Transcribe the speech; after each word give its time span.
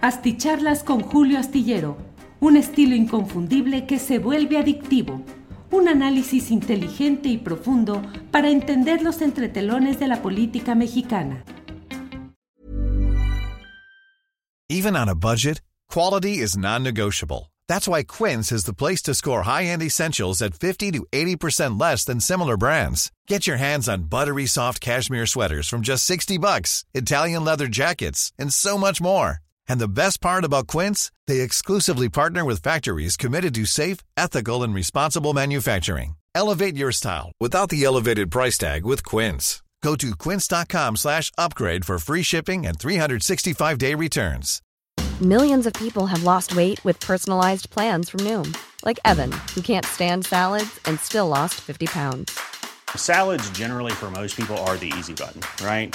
Asticharlas 0.00 0.84
con 0.84 1.00
Julio 1.00 1.40
Astillero, 1.40 1.96
un 2.38 2.56
estilo 2.56 2.94
inconfundible 2.94 3.84
que 3.84 3.98
se 3.98 4.20
vuelve 4.20 4.56
adictivo. 4.56 5.24
Un 5.72 5.88
análisis 5.88 6.52
inteligente 6.52 7.28
y 7.28 7.38
profundo 7.38 8.00
para 8.30 8.48
entender 8.48 9.02
los 9.02 9.20
entretelones 9.22 9.98
de 9.98 10.06
la 10.06 10.22
política 10.22 10.76
mexicana. 10.76 11.42
Even 14.70 14.94
on 14.94 15.08
a 15.08 15.16
budget, 15.16 15.62
quality 15.90 16.38
is 16.38 16.56
non-negotiable. 16.56 17.50
That's 17.66 17.88
why 17.88 18.04
Quince 18.04 18.52
is 18.52 18.66
the 18.66 18.72
place 18.72 19.02
to 19.02 19.14
score 19.14 19.42
high-end 19.42 19.82
essentials 19.82 20.40
at 20.40 20.54
50 20.54 20.92
to 20.92 21.06
80% 21.12 21.80
less 21.80 22.04
than 22.04 22.20
similar 22.20 22.56
brands. 22.56 23.10
Get 23.26 23.48
your 23.48 23.56
hands 23.56 23.88
on 23.88 24.04
buttery 24.04 24.46
soft 24.46 24.80
cashmere 24.80 25.26
sweaters 25.26 25.68
from 25.68 25.80
just 25.80 26.04
60 26.04 26.38
bucks, 26.38 26.84
Italian 26.94 27.44
leather 27.44 27.66
jackets, 27.66 28.32
and 28.38 28.52
so 28.52 28.78
much 28.78 29.00
more. 29.00 29.40
And 29.68 29.80
the 29.80 29.88
best 29.88 30.20
part 30.20 30.44
about 30.44 30.66
Quince, 30.66 31.10
they 31.26 31.40
exclusively 31.40 32.08
partner 32.08 32.44
with 32.44 32.62
factories 32.62 33.16
committed 33.16 33.54
to 33.54 33.64
safe, 33.66 33.98
ethical, 34.16 34.62
and 34.62 34.74
responsible 34.74 35.34
manufacturing. 35.34 36.16
Elevate 36.34 36.76
your 36.76 36.92
style 36.92 37.32
without 37.40 37.68
the 37.68 37.84
elevated 37.84 38.30
price 38.30 38.58
tag 38.58 38.84
with 38.84 39.04
Quince. 39.04 39.62
Go 39.82 39.94
to 39.96 40.14
quince.com 40.16 40.96
slash 40.96 41.30
upgrade 41.38 41.84
for 41.84 41.98
free 41.98 42.22
shipping 42.22 42.66
and 42.66 42.78
365-day 42.78 43.94
returns. 43.94 44.60
Millions 45.20 45.66
of 45.66 45.72
people 45.74 46.06
have 46.06 46.22
lost 46.22 46.54
weight 46.54 46.84
with 46.84 47.00
personalized 47.00 47.70
plans 47.70 48.10
from 48.10 48.20
Noom, 48.20 48.56
like 48.84 49.00
Evan, 49.04 49.32
who 49.54 49.60
can't 49.60 49.84
stand 49.84 50.26
salads 50.26 50.78
and 50.84 50.98
still 51.00 51.26
lost 51.26 51.54
50 51.54 51.86
pounds. 51.86 52.38
Salads 52.94 53.48
generally 53.50 53.92
for 53.92 54.10
most 54.10 54.36
people 54.36 54.56
are 54.58 54.76
the 54.76 54.92
easy 54.96 55.14
button, 55.14 55.42
right? 55.64 55.94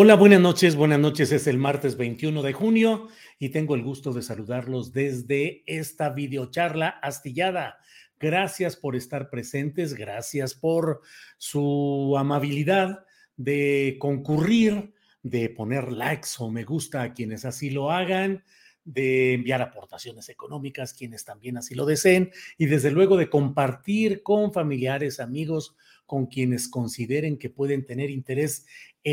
Hola, 0.00 0.14
buenas 0.14 0.40
noches, 0.40 0.76
buenas 0.76 1.00
noches. 1.00 1.32
Es 1.32 1.48
el 1.48 1.58
martes 1.58 1.96
21 1.96 2.40
de 2.42 2.52
junio 2.52 3.08
y 3.40 3.48
tengo 3.48 3.74
el 3.74 3.82
gusto 3.82 4.12
de 4.12 4.22
saludarlos 4.22 4.92
desde 4.92 5.64
esta 5.66 6.10
videocharla 6.10 6.86
astillada. 6.88 7.78
Gracias 8.20 8.76
por 8.76 8.94
estar 8.94 9.28
presentes, 9.28 9.94
gracias 9.94 10.54
por 10.54 11.00
su 11.36 12.14
amabilidad 12.16 13.04
de 13.36 13.96
concurrir, 13.98 14.92
de 15.24 15.48
poner 15.48 15.90
likes 15.90 16.28
o 16.38 16.48
me 16.48 16.62
gusta 16.62 17.02
a 17.02 17.12
quienes 17.12 17.44
así 17.44 17.68
lo 17.68 17.90
hagan, 17.90 18.44
de 18.84 19.34
enviar 19.34 19.60
aportaciones 19.62 20.28
económicas 20.28 20.94
quienes 20.94 21.24
también 21.24 21.56
así 21.56 21.74
lo 21.74 21.86
deseen 21.86 22.30
y 22.56 22.66
desde 22.66 22.92
luego 22.92 23.16
de 23.16 23.28
compartir 23.28 24.22
con 24.22 24.52
familiares, 24.52 25.18
amigos, 25.18 25.74
con 26.06 26.26
quienes 26.26 26.68
consideren 26.68 27.36
que 27.36 27.50
pueden 27.50 27.84
tener 27.84 28.08
interés 28.08 28.64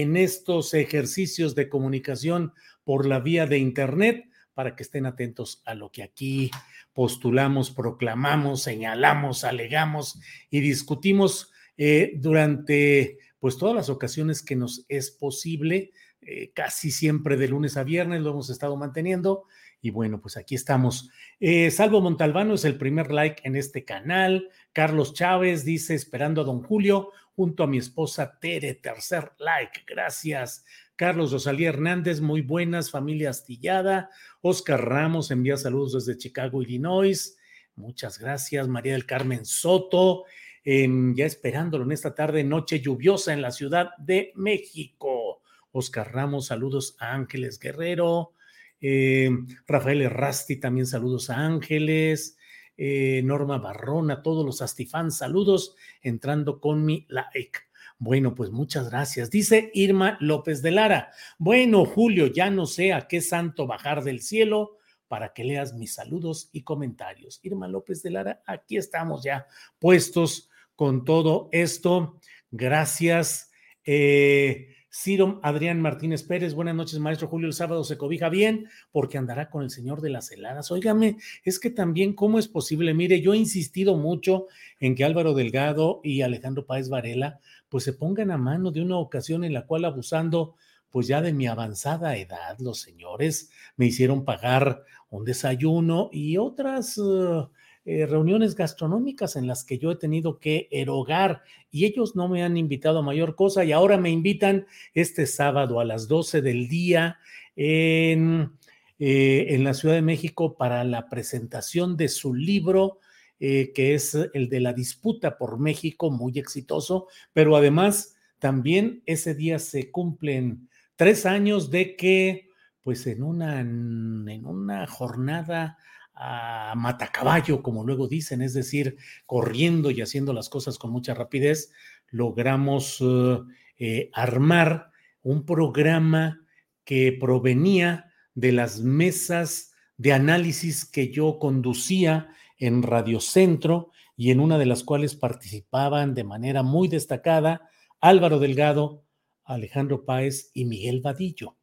en 0.02 0.18
estos 0.18 0.74
ejercicios 0.74 1.56
de 1.56 1.70
comunicación 1.70 2.54
por 2.84 3.06
la 3.06 3.22
vía 3.22 3.48
de 3.48 3.60
Internet 3.60 4.30
para 4.54 4.76
que 4.76 4.84
estén 4.84 5.06
atentos 5.06 5.62
a 5.66 5.74
lo 5.74 5.90
que 5.90 6.04
aquí 6.04 6.52
postulamos, 6.92 7.72
proclamamos, 7.72 8.62
señalamos, 8.62 9.46
alegamos 9.46 10.20
y 10.50 10.60
discutimos 10.60 11.52
eh, 11.78 12.12
durante 12.18 13.20
pues 13.40 13.58
todas 13.58 13.74
las 13.74 13.90
ocasiones 13.90 14.42
que 14.42 14.58
nos 14.58 14.86
es 14.90 15.12
posible, 15.12 15.92
eh, 16.20 16.52
casi 16.54 16.92
siempre 16.92 17.38
de 17.38 17.48
lunes 17.48 17.78
a 17.78 17.84
viernes 17.84 18.22
lo 18.22 18.32
hemos 18.32 18.50
estado 18.50 18.75
manteniendo 18.75 19.46
y 19.81 19.92
bueno, 19.92 20.19
pues 20.19 20.36
aquí 20.36 20.56
estamos. 20.56 21.12
Eh, 21.40 21.69
Salvo 21.69 22.02
Montalbano 22.02 22.56
es 22.56 22.66
el 22.66 22.78
primer 22.78 23.12
like 23.12 23.44
en 23.46 23.56
este 23.56 23.86
canal. 23.86 24.50
Carlos 24.74 25.14
Chávez 25.14 25.64
dice, 25.64 25.94
esperando 25.94 26.42
a 26.42 26.44
don 26.44 26.64
Julio, 26.64 27.12
junto 27.35 27.63
a 27.63 27.68
mi 27.68 27.78
esposa 27.78 28.40
Tere, 28.40 28.75
tercer 28.75 29.34
like. 29.40 29.81
Gracias. 29.85 30.66
Carlos 30.96 31.34
Rosalía 31.34 31.69
Hernández, 31.69 32.22
muy 32.22 32.41
buenas, 32.41 32.90
familia 32.90 33.29
astillada. 33.29 34.09
Oscar 34.41 34.88
Ramos 34.88 35.31
envía 35.31 35.57
saludos 35.57 36.06
desde 36.06 36.18
Chicago, 36.18 36.62
Illinois. 36.62 37.38
Muchas 37.75 38.18
gracias. 38.18 38.69
María 38.69 38.94
del 38.94 39.06
Carmen 39.06 39.45
Soto, 39.45 40.24
em, 40.63 41.13
ya 41.13 41.25
esperándolo 41.25 41.84
en 41.84 41.91
esta 41.91 42.16
tarde, 42.16 42.44
noche 42.45 42.79
lluviosa 42.79 43.34
en 43.34 43.41
la 43.41 43.51
Ciudad 43.51 43.90
de 43.97 44.31
México. 44.35 45.41
Oscar 45.72 46.13
Ramos, 46.13 46.47
saludos 46.47 46.95
a 47.00 47.13
Ángeles 47.13 47.59
Guerrero. 47.59 48.31
Eh, 48.79 49.29
Rafael 49.68 50.01
Errasti, 50.01 50.56
también 50.56 50.88
saludos 50.88 51.29
a 51.29 51.45
Ángeles. 51.45 52.38
Eh, 52.78 53.22
Norma 53.24 53.58
Barrón, 53.58 54.12
a 54.12 54.22
todos 54.22 54.46
los 54.46 54.62
astifans, 54.62 55.18
saludos, 55.18 55.75
entrando 56.02 56.59
con 56.59 56.86
mi 56.86 57.06
like. 57.09 57.59
Bueno, 57.97 58.36
pues 58.36 58.52
muchas 58.52 58.90
gracias. 58.90 59.31
Dice 59.31 59.72
Irma 59.74 60.18
López 60.19 60.62
de 60.62 60.72
Lara. 60.72 61.12
Bueno, 61.38 61.86
Julio, 61.86 62.28
ya 62.28 62.50
no 62.50 62.66
sé 62.66 62.91
a 62.91 63.08
qué 63.08 63.22
santo 63.22 63.68
bajar 63.68 64.03
del 64.03 64.22
cielo 64.22 64.78
para 65.08 65.34
que 65.34 65.44
leas 65.44 65.74
mis 65.74 65.94
saludos 65.94 66.50
y 66.52 66.63
comentarios. 66.63 67.40
Irma 67.44 67.68
López 67.68 68.03
de 68.03 68.12
Lara, 68.12 68.41
aquí 68.46 68.75
estamos 68.75 69.24
ya 69.24 69.47
puestos 69.80 70.50
con 70.75 71.06
todo 71.06 71.47
esto. 71.52 72.19
Gracias. 72.52 73.52
Eh, 73.86 74.75
Ciro 74.97 75.41
Adrián 75.44 75.81
Martínez 75.81 76.23
Pérez, 76.23 76.53
buenas 76.53 76.73
noches, 76.73 77.00
maestro 77.00 77.28
Julio. 77.28 77.47
El 77.47 77.53
sábado 77.53 77.83
se 77.83 77.97
cobija 77.97 78.29
bien 78.29 78.69
porque 78.94 79.17
andará 79.17 79.50
con 79.50 79.61
el 79.61 79.69
señor 79.69 80.00
de 80.00 80.09
las 80.09 80.31
heladas. 80.31 80.72
Óigame, 80.72 81.17
es 81.44 81.59
que 81.59 81.69
también, 81.69 82.13
¿cómo 82.13 82.39
es 82.39 82.47
posible? 82.47 82.94
Mire, 82.94 83.19
yo 83.19 83.33
he 83.33 83.38
insistido 83.38 83.97
mucho 83.97 84.47
en 84.79 84.95
que 84.95 85.03
Álvaro 85.03 85.33
Delgado 85.33 86.00
y 86.01 86.22
Alejandro 86.22 86.66
Páez 86.66 86.88
Varela, 86.88 87.41
pues 87.67 87.83
se 87.83 87.91
pongan 87.91 88.31
a 88.31 88.38
mano 88.38 88.72
de 88.72 88.81
una 88.81 88.97
ocasión 88.97 89.44
en 89.44 89.53
la 89.53 89.66
cual, 89.66 89.83
abusando, 89.83 90.56
pues 90.89 91.07
ya 91.07 91.22
de 91.22 91.33
mi 91.33 91.45
avanzada 91.45 92.16
edad, 92.16 92.57
los 92.59 92.79
señores 92.79 93.50
me 93.75 93.88
hicieron 93.88 94.23
pagar 94.23 94.85
un 95.09 95.25
desayuno 95.25 96.09
y 96.13 96.38
otras. 96.38 96.97
Uh, 96.97 97.50
eh, 97.88 98.07
reuniones 98.07 98.56
gastronómicas 98.56 99.35
en 99.35 99.46
las 99.46 99.63
que 99.63 99.78
yo 99.78 99.91
he 99.91 99.96
tenido 99.96 100.40
que 100.40 100.68
erogar 100.72 101.44
y 101.69 101.85
ellos 101.85 102.16
no 102.16 102.28
me 102.28 102.44
han 102.44 102.57
invitado 102.57 102.97
a 102.97 103.03
mayor 103.03 103.35
cosa 103.35 103.63
y 103.63 103.73
ahora 103.73 103.97
me 104.00 104.09
invitan 104.09 104.66
este 104.96 105.28
sábado 105.28 105.79
a 105.79 105.85
las 105.85 106.07
12 106.07 106.41
del 106.41 106.68
día 106.68 107.19
en, 107.56 108.53
eh, 108.97 109.45
en 109.50 109.63
la 109.63 109.75
Ciudad 109.75 109.94
de 109.94 110.01
México 110.01 110.57
para 110.57 110.84
la 110.84 111.09
presentación 111.09 111.95
de 111.95 112.07
su 112.07 112.34
libro. 112.34 113.00
Eh, 113.38 113.74
que 113.75 113.94
es 113.94 114.16
el 114.34 114.47
de 114.47 114.62
la 114.62 114.72
disputa 114.72 115.38
por 115.38 115.59
México, 115.59 116.09
muy 116.09 116.40
exitoso, 116.40 117.07
pero 117.34 117.57
además 117.57 118.16
también 118.40 119.03
ese 119.06 119.35
día 119.35 119.59
se 119.59 119.91
cumplen 119.91 120.69
tres 120.95 121.25
años 121.25 121.69
de 121.69 121.97
que, 121.97 122.47
pues 122.81 123.06
en 123.07 123.24
una, 123.24 123.59
en 123.59 124.45
una 124.45 124.88
jornada 124.88 125.78
a 126.16 126.74
matacaballo, 126.76 127.62
como 127.62 127.84
luego 127.84 128.08
dicen, 128.08 128.42
es 128.42 128.53
decir, 128.53 128.98
corriendo 129.26 129.92
y 129.92 130.02
haciendo 130.02 130.34
las 130.34 130.50
cosas 130.50 130.78
con 130.78 130.92
mucha 130.92 131.14
rapidez, 131.14 131.72
logramos 132.09 133.00
eh, 133.02 133.40
eh, 133.78 134.09
armar 134.14 134.92
un 135.22 135.46
programa 135.46 136.42
que 136.84 137.18
provenía 137.20 138.12
de 138.34 138.52
las 138.52 138.80
mesas 138.81 139.74
de 139.98 140.14
análisis 140.14 140.86
que 140.86 141.12
yo 141.12 141.40
conducía 141.40 142.30
en 142.58 142.84
Radio 142.84 143.20
Centro 143.20 143.92
y 144.16 144.31
en 144.31 144.40
una 144.40 144.58
de 144.58 144.66
las 144.66 144.84
cuales 144.84 145.16
participaban 145.16 146.14
de 146.14 146.24
manera 146.24 146.64
muy 146.64 146.88
destacada 146.88 147.69
Álvaro 148.00 148.39
Delgado, 148.39 149.04
Alejandro 149.44 150.06
Páez 150.06 150.51
y 150.54 150.66
Miguel 150.66 151.01
Vadillo. 151.01 151.57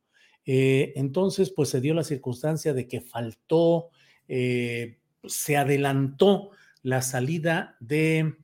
Eh, 0.44 0.92
entonces, 0.96 1.50
pues 1.50 1.68
se 1.68 1.80
dio 1.80 1.94
la 1.94 2.04
circunstancia 2.04 2.74
de 2.74 2.88
que 2.88 3.00
faltó 3.00 3.90
eh, 4.34 4.96
se 5.24 5.58
adelantó 5.58 6.52
la 6.82 7.02
salida 7.02 7.76
de 7.80 8.36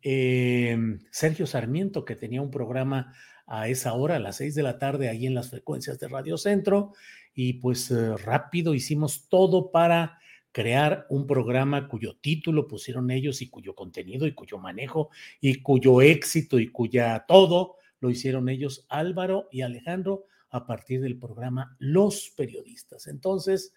eh, 0.00 0.78
Sergio 1.10 1.48
Sarmiento, 1.48 2.04
que 2.04 2.14
tenía 2.14 2.40
un 2.40 2.52
programa 2.52 3.12
a 3.44 3.66
esa 3.66 3.94
hora, 3.94 4.16
a 4.16 4.20
las 4.20 4.36
seis 4.36 4.54
de 4.54 4.62
la 4.62 4.78
tarde, 4.78 5.08
ahí 5.08 5.26
en 5.26 5.34
las 5.34 5.50
frecuencias 5.50 5.98
de 5.98 6.06
Radio 6.06 6.38
Centro, 6.38 6.92
y 7.34 7.54
pues 7.54 7.90
eh, 7.90 8.16
rápido 8.16 8.72
hicimos 8.72 9.28
todo 9.28 9.72
para 9.72 10.20
crear 10.52 11.06
un 11.10 11.26
programa 11.26 11.88
cuyo 11.88 12.16
título 12.20 12.68
pusieron 12.68 13.10
ellos 13.10 13.42
y 13.42 13.50
cuyo 13.50 13.74
contenido 13.74 14.28
y 14.28 14.32
cuyo 14.32 14.58
manejo 14.58 15.10
y 15.40 15.60
cuyo 15.60 16.02
éxito 16.02 16.60
y 16.60 16.68
cuya 16.68 17.24
todo 17.26 17.74
lo 17.98 18.10
hicieron 18.10 18.48
ellos, 18.48 18.86
Álvaro 18.88 19.48
y 19.50 19.62
Alejandro, 19.62 20.26
a 20.50 20.66
partir 20.66 21.00
del 21.00 21.18
programa 21.18 21.74
Los 21.80 22.32
Periodistas. 22.36 23.08
Entonces, 23.08 23.74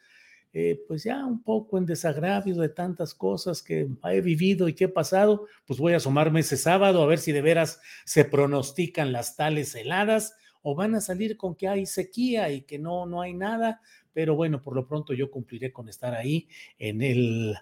eh, 0.52 0.82
pues 0.88 1.04
ya 1.04 1.26
un 1.26 1.44
poco 1.44 1.78
en 1.78 1.86
desagravio 1.86 2.56
de 2.56 2.70
tantas 2.70 3.14
cosas 3.14 3.62
que 3.62 3.88
he 4.04 4.22
vivido 4.22 4.68
y 4.68 4.74
que 4.74 4.86
he 4.86 4.90
pasado, 4.90 5.46
pues 5.66 5.80
voy 5.80 5.94
a 5.94 5.98
asomarme 5.98 6.40
ese 6.40 6.58
sábado 6.58 7.04
a 7.04 7.06
ver 7.06 7.20
si 7.20 7.32
de 7.32 7.42
veras 7.42 7.80
se 8.04 8.26
pronostican 8.26 9.12
las 9.12 9.36
tales 9.36 9.76
heladas 9.76 10.34
o 10.62 10.74
van 10.74 10.96
a 10.96 11.02
salir 11.02 11.38
con 11.38 11.56
que 11.56 11.68
hay 11.68 11.86
sequía 11.86 12.52
y 12.52 12.62
que 12.62 12.80
no, 12.80 13.06
no 13.06 13.22
hay 13.22 13.34
nada, 13.34 13.82
pero 14.12 14.36
bueno, 14.36 14.62
por 14.62 14.76
lo 14.76 14.88
pronto 14.88 15.14
yo 15.14 15.30
cumpliré 15.30 15.72
con 15.72 15.88
estar 15.88 16.16
ahí 16.16 16.48
en 16.80 17.02
el 17.02 17.56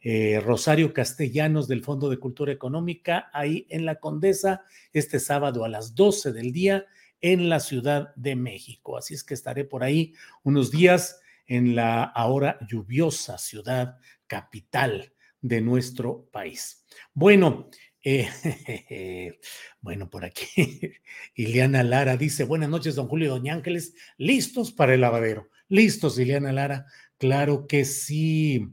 eh, 0.00 0.38
Rosario 0.40 0.92
Castellanos 0.92 1.66
del 1.66 1.82
Fondo 1.82 2.10
de 2.10 2.18
Cultura 2.18 2.52
Económica, 2.52 3.30
ahí 3.32 3.66
en 3.70 3.86
la 3.86 3.96
Condesa, 3.96 4.64
este 4.92 5.18
sábado 5.18 5.64
a 5.64 5.68
las 5.70 5.94
12 5.94 6.32
del 6.32 6.52
día 6.52 6.84
en 7.22 7.48
la 7.48 7.58
Ciudad 7.58 8.14
de 8.16 8.36
México. 8.36 8.98
Así 8.98 9.14
es 9.14 9.24
que 9.24 9.32
estaré 9.32 9.64
por 9.64 9.82
ahí 9.82 10.12
unos 10.42 10.70
días 10.70 11.22
en 11.46 11.74
la 11.74 12.04
ahora 12.04 12.58
lluviosa 12.68 13.38
ciudad 13.38 13.96
capital 14.26 15.12
de 15.40 15.60
nuestro 15.60 16.28
país. 16.30 16.84
Bueno, 17.12 17.68
eh, 18.02 19.38
bueno, 19.80 20.10
por 20.10 20.24
aquí, 20.24 20.46
Ileana 21.34 21.82
Lara 21.82 22.16
dice, 22.16 22.44
buenas 22.44 22.68
noches, 22.68 22.94
don 22.94 23.08
Julio 23.08 23.26
y 23.26 23.30
doña 23.30 23.54
Ángeles, 23.54 23.94
listos 24.18 24.72
para 24.72 24.94
el 24.94 25.00
lavadero. 25.00 25.48
Listos, 25.68 26.18
Ileana 26.18 26.52
Lara, 26.52 26.86
claro 27.18 27.66
que 27.66 27.84
sí. 27.84 28.68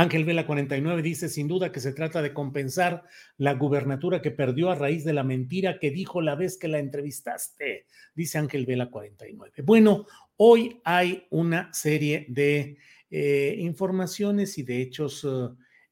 Ángel 0.00 0.24
Vela 0.24 0.46
49 0.46 1.02
dice, 1.02 1.28
sin 1.28 1.46
duda 1.46 1.72
que 1.72 1.80
se 1.80 1.92
trata 1.92 2.22
de 2.22 2.32
compensar 2.32 3.04
la 3.36 3.52
gubernatura 3.52 4.22
que 4.22 4.30
perdió 4.30 4.70
a 4.70 4.74
raíz 4.74 5.04
de 5.04 5.12
la 5.12 5.24
mentira 5.24 5.78
que 5.78 5.90
dijo 5.90 6.22
la 6.22 6.34
vez 6.36 6.56
que 6.56 6.68
la 6.68 6.78
entrevistaste, 6.78 7.84
dice 8.14 8.38
Ángel 8.38 8.64
Vela 8.64 8.90
49. 8.90 9.62
Bueno, 9.62 10.06
hoy 10.36 10.80
hay 10.84 11.26
una 11.28 11.70
serie 11.74 12.24
de 12.30 12.78
eh, 13.10 13.56
informaciones 13.58 14.56
y 14.56 14.62
de 14.62 14.80
hechos 14.80 15.26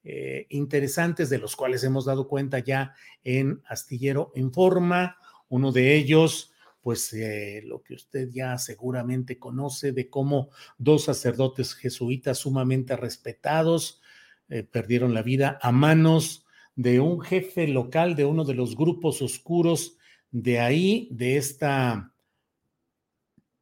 eh, 0.04 0.46
interesantes 0.48 1.28
de 1.28 1.36
los 1.36 1.54
cuales 1.54 1.84
hemos 1.84 2.06
dado 2.06 2.28
cuenta 2.28 2.60
ya 2.60 2.94
en 3.24 3.60
Astillero 3.66 4.32
Informa. 4.36 5.18
Uno 5.50 5.70
de 5.70 5.94
ellos 5.94 6.54
pues 6.80 7.12
eh, 7.12 7.62
lo 7.64 7.82
que 7.82 7.94
usted 7.94 8.28
ya 8.30 8.56
seguramente 8.58 9.38
conoce 9.38 9.92
de 9.92 10.08
cómo 10.08 10.50
dos 10.78 11.04
sacerdotes 11.04 11.74
jesuitas 11.74 12.38
sumamente 12.38 12.96
respetados 12.96 14.00
eh, 14.48 14.62
perdieron 14.62 15.14
la 15.14 15.22
vida 15.22 15.58
a 15.60 15.72
manos 15.72 16.46
de 16.76 17.00
un 17.00 17.20
jefe 17.20 17.66
local 17.66 18.14
de 18.14 18.24
uno 18.24 18.44
de 18.44 18.54
los 18.54 18.76
grupos 18.76 19.20
oscuros 19.20 19.96
de 20.30 20.60
ahí, 20.60 21.08
de 21.10 21.36
esta, 21.36 22.12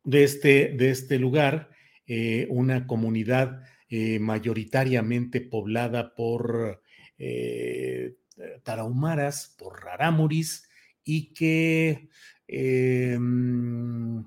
de 0.05 0.25
este, 0.25 0.75
de 0.77 0.91
este 0.91 1.19
lugar, 1.19 1.71
eh, 2.07 2.47
una 2.51 2.87
comunidad 2.87 3.63
mayoritariamente 3.89 5.41
poblada 5.41 6.17
por 6.17 6.83
tarahumaras, 8.65 9.55
por 9.57 9.81
rarámuris, 9.81 10.69
y 11.07 11.33
que 11.33 12.09
Em, 12.49 14.25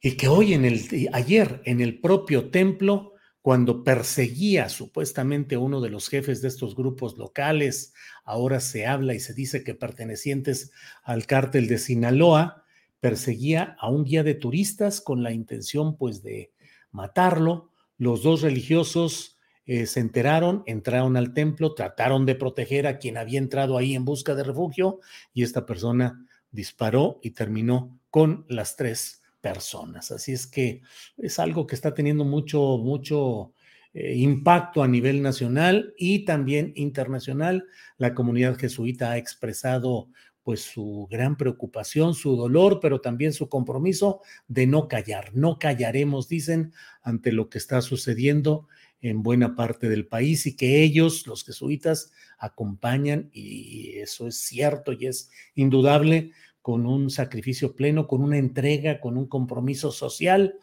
y 0.00 0.16
que 0.16 0.28
hoy 0.28 0.54
en 0.54 0.64
el, 0.64 1.08
ayer 1.12 1.60
en 1.64 1.80
el 1.80 2.00
propio 2.00 2.50
templo, 2.50 3.14
cuando 3.42 3.84
perseguía 3.84 4.68
supuestamente 4.68 5.56
uno 5.56 5.80
de 5.80 5.90
los 5.90 6.08
jefes 6.08 6.42
de 6.42 6.48
estos 6.48 6.76
grupos 6.76 7.16
locales, 7.16 7.94
ahora 8.24 8.60
se 8.60 8.86
habla 8.86 9.14
y 9.14 9.20
se 9.20 9.34
dice 9.34 9.64
que 9.64 9.74
pertenecientes 9.74 10.72
al 11.02 11.26
cártel 11.26 11.66
de 11.66 11.78
Sinaloa, 11.78 12.64
perseguía 13.00 13.76
a 13.80 13.88
un 13.90 14.04
guía 14.04 14.22
de 14.22 14.34
turistas 14.34 15.00
con 15.00 15.22
la 15.22 15.32
intención 15.32 15.96
pues 15.96 16.22
de 16.22 16.52
matarlo. 16.92 17.70
Los 17.96 18.22
dos 18.22 18.42
religiosos 18.42 19.38
eh, 19.64 19.86
se 19.86 20.00
enteraron, 20.00 20.62
entraron 20.66 21.16
al 21.16 21.32
templo, 21.32 21.74
trataron 21.74 22.26
de 22.26 22.34
proteger 22.34 22.86
a 22.86 22.98
quien 22.98 23.16
había 23.16 23.38
entrado 23.38 23.78
ahí 23.78 23.94
en 23.94 24.04
busca 24.04 24.34
de 24.34 24.44
refugio 24.44 25.00
y 25.32 25.42
esta 25.42 25.64
persona 25.64 26.26
disparó 26.50 27.20
y 27.22 27.30
terminó 27.30 27.98
con 28.10 28.44
las 28.48 28.76
tres 28.76 29.22
personas. 29.40 30.10
Así 30.10 30.32
es 30.32 30.46
que 30.46 30.82
es 31.16 31.38
algo 31.38 31.66
que 31.66 31.74
está 31.74 31.94
teniendo 31.94 32.24
mucho, 32.24 32.78
mucho 32.78 33.54
eh, 33.92 34.14
impacto 34.16 34.82
a 34.82 34.88
nivel 34.88 35.22
nacional 35.22 35.94
y 35.96 36.24
también 36.24 36.72
internacional. 36.76 37.66
La 37.96 38.14
comunidad 38.14 38.56
jesuita 38.56 39.12
ha 39.12 39.18
expresado 39.18 40.08
pues 40.42 40.62
su 40.62 41.06
gran 41.10 41.36
preocupación, 41.36 42.14
su 42.14 42.34
dolor, 42.34 42.80
pero 42.80 43.00
también 43.00 43.32
su 43.32 43.48
compromiso 43.48 44.20
de 44.48 44.66
no 44.66 44.88
callar. 44.88 45.30
No 45.34 45.58
callaremos, 45.58 46.28
dicen, 46.28 46.72
ante 47.02 47.30
lo 47.32 47.48
que 47.50 47.58
está 47.58 47.82
sucediendo 47.82 48.66
en 49.00 49.22
buena 49.22 49.54
parte 49.56 49.88
del 49.88 50.06
país 50.06 50.46
y 50.46 50.56
que 50.56 50.82
ellos, 50.82 51.26
los 51.26 51.44
jesuitas, 51.44 52.12
acompañan, 52.38 53.30
y 53.32 53.92
eso 53.98 54.26
es 54.26 54.40
cierto 54.40 54.92
y 54.92 55.06
es 55.06 55.30
indudable, 55.54 56.32
con 56.62 56.86
un 56.86 57.10
sacrificio 57.10 57.74
pleno, 57.74 58.06
con 58.06 58.22
una 58.22 58.38
entrega, 58.38 59.00
con 59.00 59.16
un 59.16 59.26
compromiso 59.26 59.92
social, 59.92 60.58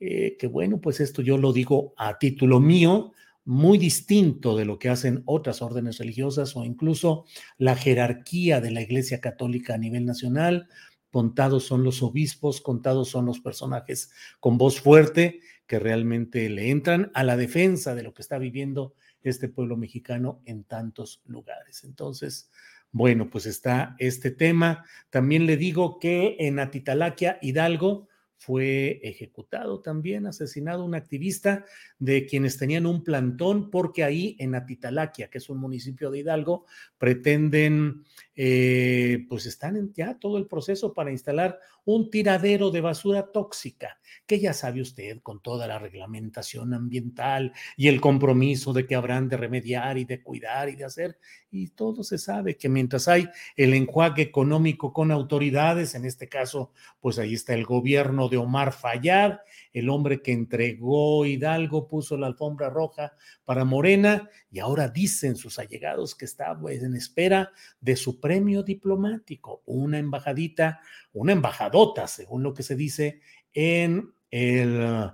eh, 0.00 0.36
que 0.38 0.46
bueno, 0.46 0.80
pues 0.80 1.00
esto 1.00 1.22
yo 1.22 1.38
lo 1.38 1.52
digo 1.52 1.94
a 1.96 2.18
título 2.18 2.60
mío, 2.60 3.12
muy 3.44 3.78
distinto 3.78 4.56
de 4.56 4.64
lo 4.64 4.78
que 4.78 4.88
hacen 4.88 5.22
otras 5.24 5.62
órdenes 5.62 5.98
religiosas 5.98 6.56
o 6.56 6.64
incluso 6.64 7.26
la 7.58 7.76
jerarquía 7.76 8.60
de 8.60 8.72
la 8.72 8.82
Iglesia 8.82 9.20
Católica 9.20 9.74
a 9.74 9.78
nivel 9.78 10.04
nacional. 10.04 10.68
Contados 11.12 11.64
son 11.64 11.84
los 11.84 12.02
obispos, 12.02 12.60
contados 12.60 13.08
son 13.08 13.24
los 13.24 13.38
personajes 13.38 14.10
con 14.40 14.58
voz 14.58 14.80
fuerte 14.80 15.40
que 15.66 15.78
realmente 15.78 16.48
le 16.48 16.70
entran 16.70 17.10
a 17.14 17.24
la 17.24 17.36
defensa 17.36 17.94
de 17.94 18.02
lo 18.02 18.14
que 18.14 18.22
está 18.22 18.38
viviendo 18.38 18.94
este 19.22 19.48
pueblo 19.48 19.76
mexicano 19.76 20.40
en 20.44 20.64
tantos 20.64 21.22
lugares. 21.26 21.84
Entonces, 21.84 22.50
bueno, 22.92 23.28
pues 23.28 23.46
está 23.46 23.96
este 23.98 24.30
tema. 24.30 24.84
También 25.10 25.46
le 25.46 25.56
digo 25.56 25.98
que 25.98 26.36
en 26.38 26.58
Atitalaquia, 26.58 27.38
Hidalgo, 27.42 28.08
fue 28.38 29.00
ejecutado 29.02 29.80
también, 29.80 30.26
asesinado 30.26 30.84
un 30.84 30.94
activista 30.94 31.64
de 31.98 32.26
quienes 32.26 32.58
tenían 32.58 32.86
un 32.86 33.02
plantón, 33.02 33.70
porque 33.70 34.04
ahí 34.04 34.36
en 34.38 34.54
Atitalaquia, 34.54 35.28
que 35.28 35.38
es 35.38 35.48
un 35.48 35.58
municipio 35.58 36.10
de 36.10 36.18
Hidalgo, 36.18 36.66
pretenden, 36.98 38.04
eh, 38.34 39.24
pues 39.28 39.46
están 39.46 39.76
en 39.76 39.92
ya 39.94 40.18
todo 40.18 40.36
el 40.38 40.46
proceso 40.46 40.92
para 40.92 41.10
instalar 41.10 41.58
un 41.86 42.10
tiradero 42.10 42.70
de 42.70 42.80
basura 42.80 43.30
tóxica, 43.32 43.98
que 44.26 44.40
ya 44.40 44.52
sabe 44.52 44.80
usted 44.80 45.20
con 45.22 45.40
toda 45.40 45.68
la 45.68 45.78
reglamentación 45.78 46.74
ambiental 46.74 47.52
y 47.76 47.86
el 47.88 48.00
compromiso 48.00 48.72
de 48.72 48.86
que 48.86 48.96
habrán 48.96 49.28
de 49.28 49.36
remediar 49.36 49.96
y 49.96 50.04
de 50.04 50.20
cuidar 50.20 50.68
y 50.68 50.74
de 50.74 50.84
hacer, 50.84 51.18
y 51.48 51.68
todo 51.68 52.02
se 52.02 52.18
sabe 52.18 52.56
que 52.56 52.68
mientras 52.68 53.06
hay 53.06 53.28
el 53.56 53.72
enjuague 53.72 54.22
económico 54.22 54.92
con 54.92 55.12
autoridades, 55.12 55.94
en 55.94 56.04
este 56.04 56.28
caso, 56.28 56.72
pues 57.00 57.18
ahí 57.18 57.34
está 57.34 57.54
el 57.54 57.64
gobierno 57.64 58.28
de 58.28 58.36
Omar 58.36 58.72
Fayad, 58.72 59.38
el 59.72 59.88
hombre 59.88 60.22
que 60.22 60.32
entregó 60.32 61.24
Hidalgo, 61.24 61.86
puso 61.86 62.16
la 62.16 62.26
alfombra 62.26 62.68
roja 62.68 63.12
para 63.44 63.64
Morena, 63.64 64.28
y 64.50 64.58
ahora 64.58 64.88
dicen 64.88 65.36
sus 65.36 65.58
allegados 65.58 66.14
que 66.14 66.24
está 66.24 66.58
pues, 66.58 66.82
en 66.82 66.96
espera 66.96 67.52
de 67.80 67.94
su 67.94 68.20
premio 68.20 68.64
diplomático, 68.64 69.62
una 69.66 69.98
embajadita, 69.98 70.80
una 71.16 71.32
embajadota, 71.32 72.06
según 72.06 72.42
lo 72.42 72.54
que 72.54 72.62
se 72.62 72.76
dice, 72.76 73.20
en 73.54 74.12
el, 74.30 75.10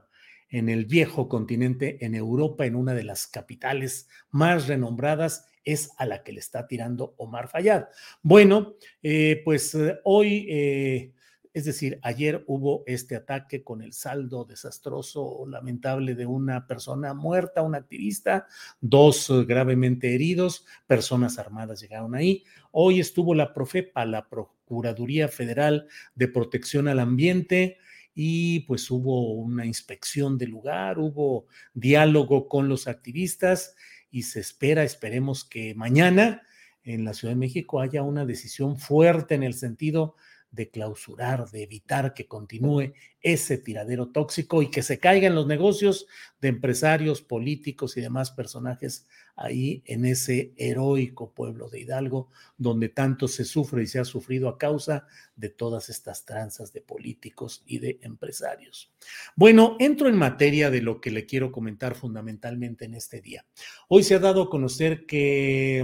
en 0.48 0.68
el 0.68 0.86
viejo 0.86 1.28
continente, 1.28 2.04
en 2.04 2.14
Europa, 2.14 2.66
en 2.66 2.74
una 2.74 2.94
de 2.94 3.04
las 3.04 3.26
capitales 3.26 4.08
más 4.30 4.66
renombradas, 4.66 5.46
es 5.64 5.90
a 5.96 6.06
la 6.06 6.24
que 6.24 6.32
le 6.32 6.40
está 6.40 6.66
tirando 6.66 7.14
Omar 7.18 7.48
Fayad. 7.48 7.86
Bueno, 8.20 8.74
eh, 9.02 9.42
pues 9.44 9.74
eh, 9.76 10.00
hoy 10.02 10.46
eh, 10.50 11.12
es 11.54 11.66
decir, 11.66 11.98
ayer 12.02 12.44
hubo 12.46 12.82
este 12.86 13.14
ataque 13.14 13.62
con 13.62 13.82
el 13.82 13.92
saldo 13.92 14.44
desastroso 14.44 15.44
lamentable 15.46 16.14
de 16.14 16.24
una 16.24 16.66
persona 16.66 17.12
muerta, 17.12 17.62
un 17.62 17.74
activista, 17.74 18.46
dos 18.80 19.30
gravemente 19.46 20.14
heridos, 20.14 20.64
personas 20.86 21.38
armadas 21.38 21.80
llegaron 21.80 22.14
ahí. 22.14 22.44
Hoy 22.70 23.00
estuvo 23.00 23.34
la 23.34 23.52
Profepa, 23.52 24.06
la 24.06 24.26
Procuraduría 24.72 25.28
Federal 25.28 25.86
de 26.14 26.28
Protección 26.28 26.88
al 26.88 26.98
Ambiente, 26.98 27.76
y 28.14 28.60
pues 28.60 28.90
hubo 28.90 29.34
una 29.34 29.66
inspección 29.66 30.38
del 30.38 30.48
lugar, 30.48 30.98
hubo 30.98 31.46
diálogo 31.74 32.48
con 32.48 32.70
los 32.70 32.88
activistas 32.88 33.74
y 34.10 34.22
se 34.22 34.40
espera, 34.40 34.82
esperemos 34.82 35.44
que 35.44 35.74
mañana 35.74 36.42
en 36.84 37.04
la 37.04 37.12
Ciudad 37.12 37.34
de 37.34 37.40
México 37.40 37.80
haya 37.80 38.02
una 38.02 38.24
decisión 38.24 38.78
fuerte 38.78 39.34
en 39.34 39.42
el 39.42 39.52
sentido 39.52 40.16
de 40.52 40.68
clausurar, 40.68 41.50
de 41.50 41.62
evitar 41.62 42.12
que 42.12 42.26
continúe 42.26 42.92
ese 43.22 43.56
tiradero 43.56 44.08
tóxico 44.08 44.62
y 44.62 44.70
que 44.70 44.82
se 44.82 44.98
caigan 44.98 45.34
los 45.34 45.46
negocios 45.46 46.06
de 46.40 46.48
empresarios, 46.48 47.22
políticos 47.22 47.96
y 47.96 48.02
demás 48.02 48.30
personajes 48.30 49.06
ahí 49.34 49.82
en 49.86 50.04
ese 50.04 50.52
heroico 50.56 51.32
pueblo 51.32 51.70
de 51.70 51.80
Hidalgo, 51.80 52.28
donde 52.58 52.90
tanto 52.90 53.28
se 53.28 53.44
sufre 53.44 53.82
y 53.82 53.86
se 53.86 53.98
ha 53.98 54.04
sufrido 54.04 54.48
a 54.50 54.58
causa 54.58 55.06
de 55.36 55.48
todas 55.48 55.88
estas 55.88 56.26
tranzas 56.26 56.72
de 56.72 56.82
políticos 56.82 57.62
y 57.66 57.78
de 57.78 57.98
empresarios. 58.02 58.92
Bueno, 59.34 59.76
entro 59.80 60.08
en 60.08 60.16
materia 60.16 60.70
de 60.70 60.82
lo 60.82 61.00
que 61.00 61.10
le 61.10 61.24
quiero 61.24 61.50
comentar 61.50 61.94
fundamentalmente 61.94 62.84
en 62.84 62.94
este 62.94 63.22
día. 63.22 63.46
Hoy 63.88 64.02
se 64.02 64.14
ha 64.14 64.18
dado 64.18 64.42
a 64.42 64.50
conocer 64.50 65.06
que 65.06 65.82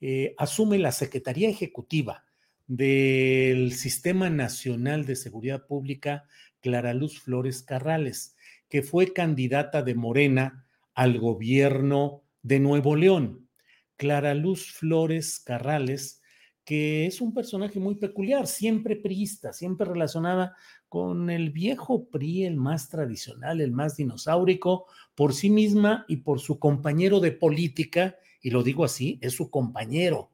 eh, 0.00 0.34
asume 0.38 0.78
la 0.78 0.90
Secretaría 0.90 1.48
Ejecutiva 1.48 2.24
del 2.66 3.72
Sistema 3.72 4.30
Nacional 4.30 5.06
de 5.06 5.16
Seguridad 5.16 5.66
Pública, 5.66 6.24
Clara 6.60 6.94
Luz 6.94 7.20
Flores 7.20 7.62
Carrales, 7.62 8.36
que 8.68 8.82
fue 8.82 9.12
candidata 9.12 9.82
de 9.82 9.94
Morena 9.94 10.66
al 10.94 11.18
gobierno 11.18 12.22
de 12.42 12.60
Nuevo 12.60 12.96
León. 12.96 13.48
Clara 13.96 14.34
Luz 14.34 14.72
Flores 14.72 15.38
Carrales, 15.38 16.20
que 16.64 17.06
es 17.06 17.20
un 17.20 17.32
personaje 17.32 17.78
muy 17.78 17.94
peculiar, 17.94 18.46
siempre 18.46 18.96
priista, 18.96 19.52
siempre 19.52 19.86
relacionada 19.86 20.56
con 20.88 21.30
el 21.30 21.50
viejo 21.50 22.08
PRI, 22.10 22.44
el 22.44 22.56
más 22.56 22.88
tradicional, 22.88 23.60
el 23.60 23.72
más 23.72 23.96
dinosaurico, 23.96 24.86
por 25.14 25.32
sí 25.32 25.48
misma 25.48 26.04
y 26.08 26.16
por 26.16 26.40
su 26.40 26.58
compañero 26.58 27.20
de 27.20 27.32
política, 27.32 28.16
y 28.42 28.50
lo 28.50 28.62
digo 28.62 28.84
así, 28.84 29.18
es 29.22 29.34
su 29.34 29.50
compañero, 29.50 30.32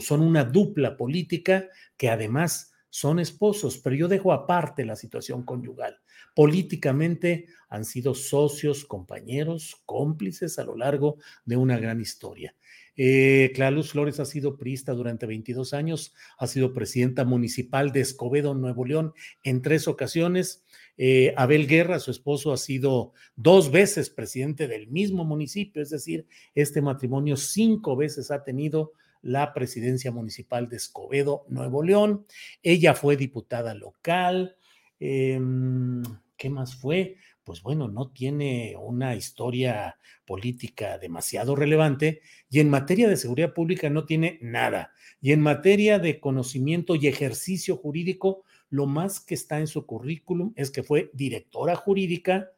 son 0.00 0.20
una 0.20 0.44
dupla 0.44 0.96
política 0.96 1.68
que 1.96 2.08
además 2.08 2.72
son 2.88 3.18
esposos, 3.18 3.78
pero 3.78 3.96
yo 3.96 4.08
dejo 4.08 4.32
aparte 4.32 4.84
la 4.84 4.96
situación 4.96 5.44
conyugal. 5.44 5.98
Políticamente 6.34 7.46
han 7.68 7.84
sido 7.84 8.14
socios, 8.14 8.84
compañeros, 8.84 9.80
cómplices 9.86 10.58
a 10.58 10.64
lo 10.64 10.76
largo 10.76 11.18
de 11.44 11.56
una 11.56 11.78
gran 11.78 12.00
historia. 12.00 12.54
Eh, 12.96 13.52
Clara 13.54 13.70
Luz 13.70 13.92
Flores 13.92 14.20
ha 14.20 14.24
sido 14.24 14.56
priista 14.56 14.92
durante 14.92 15.26
22 15.26 15.72
años, 15.72 16.14
ha 16.38 16.46
sido 16.46 16.72
presidenta 16.72 17.24
municipal 17.24 17.92
de 17.92 18.00
Escobedo, 18.00 18.54
Nuevo 18.54 18.84
León, 18.84 19.14
en 19.42 19.62
tres 19.62 19.88
ocasiones. 19.88 20.64
Eh, 20.96 21.32
Abel 21.36 21.66
Guerra, 21.66 21.98
su 21.98 22.10
esposo, 22.10 22.52
ha 22.52 22.56
sido 22.56 23.12
dos 23.34 23.70
veces 23.70 24.10
presidente 24.10 24.68
del 24.68 24.88
mismo 24.88 25.24
municipio, 25.24 25.82
es 25.82 25.90
decir, 25.90 26.26
este 26.54 26.82
matrimonio 26.82 27.36
cinco 27.36 27.96
veces 27.96 28.30
ha 28.30 28.44
tenido 28.44 28.92
la 29.22 29.52
presidencia 29.52 30.10
municipal 30.10 30.68
de 30.68 30.76
Escobedo, 30.76 31.44
Nuevo 31.48 31.82
León. 31.82 32.26
Ella 32.62 32.94
fue 32.94 33.16
diputada 33.16 33.74
local. 33.74 34.56
Em, 34.98 36.02
¿Qué 36.36 36.48
más 36.48 36.74
fue? 36.74 37.16
Pues 37.44 37.62
bueno, 37.62 37.88
no 37.88 38.10
tiene 38.10 38.74
una 38.78 39.14
historia 39.14 39.98
política 40.24 40.98
demasiado 40.98 41.56
relevante 41.56 42.22
y 42.48 42.60
en 42.60 42.70
materia 42.70 43.08
de 43.08 43.16
seguridad 43.16 43.52
pública 43.52 43.90
no 43.90 44.06
tiene 44.06 44.38
nada. 44.40 44.92
Y 45.20 45.32
en 45.32 45.40
materia 45.40 45.98
de 45.98 46.20
conocimiento 46.20 46.94
y 46.94 47.08
ejercicio 47.08 47.76
jurídico, 47.76 48.44
lo 48.70 48.86
más 48.86 49.20
que 49.20 49.34
está 49.34 49.58
en 49.58 49.66
su 49.66 49.84
currículum 49.84 50.52
es 50.56 50.70
que 50.70 50.82
fue 50.82 51.10
directora 51.12 51.76
jurídica 51.76 52.52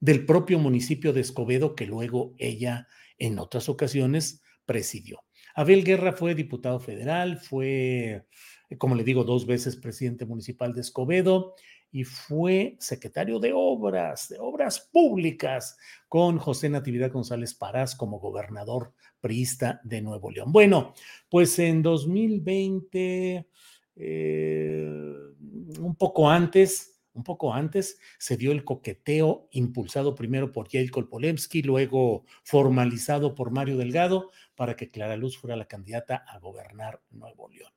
del 0.00 0.24
propio 0.24 0.58
municipio 0.58 1.12
de 1.12 1.20
Escobedo 1.20 1.74
que 1.74 1.86
luego 1.86 2.34
ella 2.38 2.88
en 3.18 3.38
otras 3.38 3.68
ocasiones 3.68 4.42
presidió. 4.64 5.22
Abel 5.54 5.84
Guerra 5.84 6.12
fue 6.12 6.34
diputado 6.34 6.80
federal, 6.80 7.38
fue, 7.38 8.26
como 8.78 8.94
le 8.94 9.04
digo, 9.04 9.24
dos 9.24 9.46
veces 9.46 9.76
presidente 9.76 10.24
municipal 10.24 10.72
de 10.72 10.80
Escobedo 10.80 11.54
y 11.90 12.04
fue 12.04 12.76
secretario 12.80 13.38
de 13.38 13.52
obras, 13.54 14.30
de 14.30 14.38
obras 14.38 14.80
públicas, 14.80 15.76
con 16.08 16.38
José 16.38 16.70
Natividad 16.70 17.12
González 17.12 17.54
Parás 17.54 17.94
como 17.94 18.18
gobernador 18.18 18.94
priista 19.20 19.80
de 19.84 20.00
Nuevo 20.00 20.30
León. 20.30 20.50
Bueno, 20.52 20.94
pues 21.28 21.58
en 21.58 21.82
2020, 21.82 23.46
eh, 23.96 24.90
un 25.80 25.94
poco 25.96 26.30
antes, 26.30 26.91
un 27.14 27.24
poco 27.24 27.52
antes 27.52 27.98
se 28.18 28.36
dio 28.36 28.52
el 28.52 28.64
coqueteo 28.64 29.48
impulsado 29.52 30.14
primero 30.14 30.52
por 30.52 30.68
Jelko 30.68 31.08
Polemski, 31.08 31.62
luego 31.62 32.24
formalizado 32.44 33.34
por 33.34 33.50
Mario 33.50 33.76
Delgado 33.76 34.30
para 34.54 34.76
que 34.76 34.88
Clara 34.88 35.16
Luz 35.16 35.36
fuera 35.36 35.56
la 35.56 35.66
candidata 35.66 36.24
a 36.26 36.38
gobernar 36.38 37.02
Nuevo 37.10 37.48
León. 37.48 37.72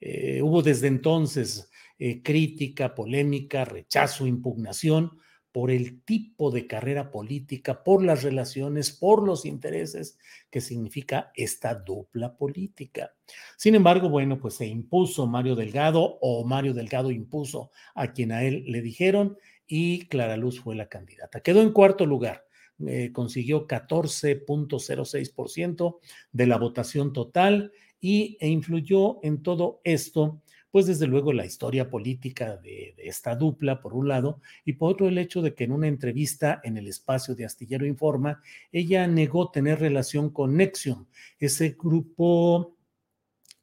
Eh, 0.00 0.42
hubo 0.42 0.62
desde 0.62 0.88
entonces 0.88 1.70
eh, 1.98 2.22
crítica, 2.22 2.94
polémica, 2.94 3.64
rechazo, 3.64 4.26
impugnación 4.26 5.18
por 5.56 5.70
el 5.70 6.02
tipo 6.02 6.50
de 6.50 6.66
carrera 6.66 7.10
política, 7.10 7.82
por 7.82 8.04
las 8.04 8.22
relaciones, 8.22 8.92
por 8.92 9.26
los 9.26 9.46
intereses 9.46 10.18
que 10.50 10.60
significa 10.60 11.32
esta 11.34 11.74
dupla 11.74 12.36
política. 12.36 13.14
Sin 13.56 13.74
embargo, 13.74 14.10
bueno, 14.10 14.38
pues 14.38 14.52
se 14.52 14.66
impuso 14.66 15.26
Mario 15.26 15.56
Delgado 15.56 16.18
o 16.20 16.44
Mario 16.44 16.74
Delgado 16.74 17.10
impuso 17.10 17.70
a 17.94 18.12
quien 18.12 18.32
a 18.32 18.44
él 18.44 18.64
le 18.66 18.82
dijeron 18.82 19.38
y 19.66 20.00
Clara 20.08 20.36
Luz 20.36 20.60
fue 20.60 20.76
la 20.76 20.90
candidata. 20.90 21.40
Quedó 21.40 21.62
en 21.62 21.72
cuarto 21.72 22.04
lugar, 22.04 22.44
eh, 22.86 23.10
consiguió 23.14 23.66
14.06% 23.66 26.00
de 26.32 26.46
la 26.46 26.58
votación 26.58 27.14
total 27.14 27.72
y, 27.98 28.36
e 28.40 28.48
influyó 28.48 29.20
en 29.22 29.42
todo 29.42 29.80
esto 29.84 30.42
pues 30.76 30.84
desde 30.84 31.06
luego 31.06 31.32
la 31.32 31.46
historia 31.46 31.88
política 31.88 32.58
de, 32.58 32.94
esta 32.98 33.34
dupla, 33.34 33.80
por 33.80 33.94
un 33.94 34.08
lado, 34.08 34.42
y 34.62 34.74
por 34.74 34.92
otro 34.92 35.08
el 35.08 35.16
hecho 35.16 35.40
de 35.40 35.54
que 35.54 35.64
en 35.64 35.72
una 35.72 35.88
entrevista 35.88 36.60
en 36.64 36.76
el 36.76 36.86
espacio 36.86 37.34
de 37.34 37.46
Astillero 37.46 37.86
Informa, 37.86 38.42
ella 38.72 39.06
negó 39.06 39.50
tener 39.50 39.80
relación 39.80 40.28
con 40.28 40.54
Nexium, 40.54 41.06
ese 41.38 41.78
grupo 41.78 42.76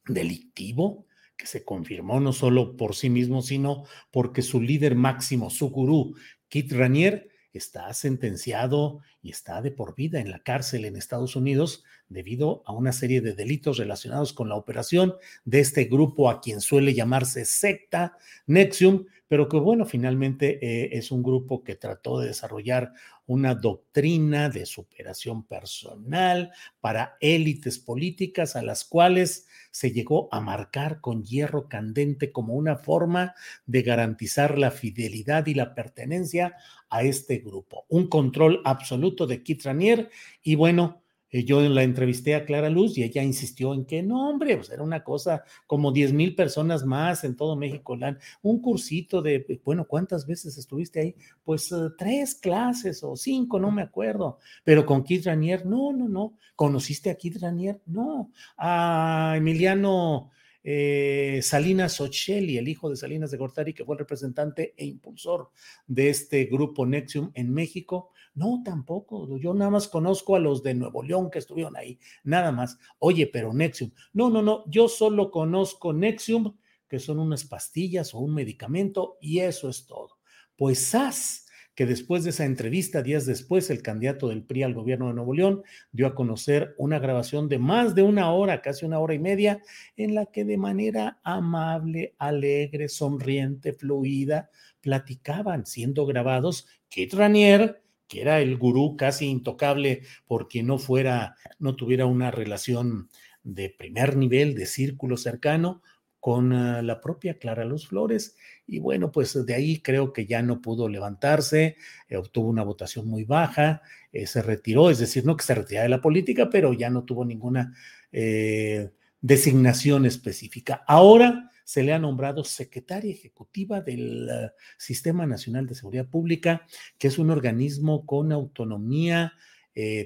delictivo 0.08 1.06
que 1.36 1.46
se 1.46 1.64
confirmó 1.64 2.18
no 2.18 2.32
solo 2.32 2.76
por 2.76 2.96
sí 2.96 3.10
mismo, 3.10 3.42
sino 3.42 3.84
porque 4.10 4.42
su 4.42 4.60
líder 4.60 4.96
máximo, 4.96 5.50
su 5.50 5.70
gurú, 5.70 6.16
Kit 6.48 6.72
Ranier, 6.72 7.28
está 7.52 7.94
sentenciado 7.94 9.02
y 9.22 9.30
está 9.30 9.62
de 9.62 9.70
por 9.70 9.94
vida 9.94 10.18
en 10.18 10.32
la 10.32 10.40
cárcel 10.40 10.84
en 10.84 10.96
Estados 10.96 11.36
Unidos 11.36 11.84
debido 12.14 12.62
a 12.64 12.72
una 12.72 12.92
serie 12.92 13.20
de 13.20 13.34
delitos 13.34 13.76
relacionados 13.76 14.32
con 14.32 14.48
la 14.48 14.54
operación 14.54 15.14
de 15.44 15.60
este 15.60 15.84
grupo 15.84 16.30
a 16.30 16.40
quien 16.40 16.62
suele 16.62 16.94
llamarse 16.94 17.44
secta 17.44 18.16
Nexium, 18.46 19.04
pero 19.28 19.48
que 19.48 19.56
bueno, 19.56 19.84
finalmente 19.84 20.58
eh, 20.62 20.90
es 20.92 21.10
un 21.10 21.22
grupo 21.22 21.64
que 21.64 21.74
trató 21.74 22.20
de 22.20 22.28
desarrollar 22.28 22.92
una 23.26 23.54
doctrina 23.54 24.50
de 24.50 24.66
superación 24.66 25.44
personal 25.44 26.52
para 26.80 27.16
élites 27.20 27.78
políticas 27.78 28.54
a 28.54 28.62
las 28.62 28.84
cuales 28.84 29.48
se 29.70 29.92
llegó 29.92 30.28
a 30.30 30.40
marcar 30.40 31.00
con 31.00 31.24
hierro 31.24 31.68
candente 31.68 32.32
como 32.32 32.54
una 32.54 32.76
forma 32.76 33.34
de 33.66 33.82
garantizar 33.82 34.58
la 34.58 34.70
fidelidad 34.70 35.46
y 35.46 35.54
la 35.54 35.74
pertenencia 35.74 36.56
a 36.90 37.02
este 37.02 37.38
grupo. 37.38 37.86
Un 37.88 38.08
control 38.08 38.60
absoluto 38.64 39.26
de 39.26 39.42
Kit 39.42 39.64
Ranier 39.64 40.10
y 40.42 40.54
bueno, 40.54 41.03
eh, 41.34 41.44
yo 41.44 41.60
la 41.60 41.82
entrevisté 41.82 42.36
a 42.36 42.44
Clara 42.44 42.70
Luz 42.70 42.96
y 42.96 43.02
ella 43.02 43.20
insistió 43.24 43.74
en 43.74 43.84
que 43.86 44.04
no, 44.04 44.28
hombre, 44.28 44.56
pues 44.56 44.70
era 44.70 44.84
una 44.84 45.02
cosa 45.02 45.42
como 45.66 45.90
10 45.90 46.12
mil 46.12 46.36
personas 46.36 46.84
más 46.84 47.24
en 47.24 47.34
todo 47.34 47.56
México, 47.56 47.98
un 48.42 48.62
cursito 48.62 49.20
de, 49.20 49.60
bueno, 49.64 49.84
¿cuántas 49.84 50.28
veces 50.28 50.56
estuviste 50.56 51.00
ahí? 51.00 51.16
Pues 51.42 51.72
eh, 51.72 51.90
tres 51.98 52.36
clases 52.36 53.02
o 53.02 53.16
cinco, 53.16 53.58
no 53.58 53.72
me 53.72 53.82
acuerdo, 53.82 54.38
pero 54.62 54.86
con 54.86 55.02
Kid 55.02 55.26
Ranier, 55.26 55.66
no, 55.66 55.92
no, 55.92 56.08
no, 56.08 56.38
¿conociste 56.54 57.10
a 57.10 57.16
Kid 57.16 57.38
Ranier? 57.40 57.80
No, 57.84 58.30
a 58.56 59.34
Emiliano 59.36 60.30
eh, 60.66 61.40
Salinas 61.42 62.00
Ocelli, 62.00 62.56
el 62.56 62.68
hijo 62.68 62.88
de 62.88 62.96
Salinas 62.96 63.30
de 63.30 63.36
Gortari, 63.36 63.74
que 63.74 63.84
fue 63.84 63.96
el 63.96 63.98
representante 63.98 64.72
e 64.76 64.86
impulsor 64.86 65.50
de 65.86 66.08
este 66.08 66.44
grupo 66.46 66.86
Nexium 66.86 67.30
en 67.34 67.52
México. 67.52 68.12
No, 68.34 68.62
tampoco. 68.64 69.38
Yo 69.38 69.54
nada 69.54 69.70
más 69.70 69.88
conozco 69.88 70.36
a 70.36 70.40
los 70.40 70.62
de 70.62 70.74
Nuevo 70.74 71.02
León 71.02 71.30
que 71.30 71.38
estuvieron 71.38 71.76
ahí, 71.76 71.98
nada 72.24 72.52
más. 72.52 72.78
Oye, 72.98 73.26
pero 73.26 73.52
Nexium. 73.52 73.92
No, 74.12 74.30
no, 74.30 74.42
no. 74.42 74.64
Yo 74.66 74.88
solo 74.88 75.30
conozco 75.30 75.92
Nexium, 75.92 76.56
que 76.88 76.98
son 76.98 77.18
unas 77.18 77.44
pastillas 77.44 78.14
o 78.14 78.18
un 78.18 78.34
medicamento, 78.34 79.18
y 79.20 79.40
eso 79.40 79.68
es 79.68 79.86
todo. 79.86 80.18
Pues 80.56 80.78
SAS 80.78 81.44
que 81.74 81.86
después 81.86 82.22
de 82.24 82.30
esa 82.30 82.44
entrevista, 82.44 83.02
días 83.02 83.26
después, 83.26 83.68
el 83.70 83.82
candidato 83.82 84.28
del 84.28 84.44
PRI 84.44 84.62
al 84.62 84.74
gobierno 84.74 85.08
de 85.08 85.14
Nuevo 85.14 85.34
León 85.34 85.62
dio 85.90 86.06
a 86.06 86.14
conocer 86.14 86.74
una 86.78 86.98
grabación 86.98 87.48
de 87.48 87.58
más 87.58 87.94
de 87.94 88.02
una 88.02 88.32
hora, 88.32 88.62
casi 88.62 88.86
una 88.86 89.00
hora 89.00 89.14
y 89.14 89.18
media, 89.18 89.60
en 89.96 90.14
la 90.14 90.26
que 90.26 90.44
de 90.44 90.56
manera 90.56 91.18
amable, 91.24 92.14
alegre, 92.18 92.88
sonriente, 92.88 93.72
fluida, 93.72 94.50
platicaban, 94.80 95.66
siendo 95.66 96.06
grabados 96.06 96.68
Kit 96.88 97.12
Ranier, 97.14 97.82
que 98.08 98.20
era 98.20 98.40
el 98.40 98.56
gurú 98.56 98.96
casi 98.96 99.26
intocable 99.26 100.02
porque 100.26 100.62
no 100.62 100.78
fuera, 100.78 101.36
no 101.58 101.76
tuviera 101.76 102.06
una 102.06 102.30
relación 102.30 103.08
de 103.42 103.70
primer 103.70 104.16
nivel, 104.16 104.54
de 104.54 104.66
círculo 104.66 105.16
cercano, 105.16 105.82
con 106.24 106.54
ah, 106.54 106.80
la 106.80 107.02
propia 107.02 107.38
Clara 107.38 107.66
Luz 107.66 107.86
Flores. 107.86 108.36
Y 108.66 108.78
bueno, 108.78 109.12
pues 109.12 109.44
de 109.44 109.54
ahí 109.54 109.80
creo 109.82 110.14
que 110.14 110.24
ya 110.24 110.40
no 110.40 110.62
pudo 110.62 110.88
levantarse, 110.88 111.76
eh, 112.08 112.16
obtuvo 112.16 112.48
una 112.48 112.62
votación 112.62 113.06
muy 113.06 113.24
baja, 113.24 113.82
eh, 114.10 114.26
se 114.26 114.40
retiró, 114.40 114.88
es 114.88 114.98
decir, 114.98 115.26
no 115.26 115.36
que 115.36 115.44
se 115.44 115.54
retirara 115.54 115.82
de 115.82 115.90
la 115.90 116.00
política, 116.00 116.48
pero 116.48 116.72
ya 116.72 116.88
no 116.88 117.04
tuvo 117.04 117.26
ninguna 117.26 117.74
eh, 118.10 118.90
designación 119.20 120.06
específica. 120.06 120.82
Ahora 120.86 121.50
se 121.64 121.82
le 121.82 121.92
ha 121.92 121.98
nombrado 121.98 122.44
secretaria 122.44 123.10
ejecutiva 123.10 123.80
del 123.80 124.30
Sistema 124.78 125.26
Nacional 125.26 125.66
de 125.66 125.74
Seguridad 125.74 126.06
Pública, 126.06 126.66
que 126.98 127.08
es 127.08 127.18
un 127.18 127.30
organismo 127.30 128.06
con 128.06 128.30
autonomía 128.32 129.32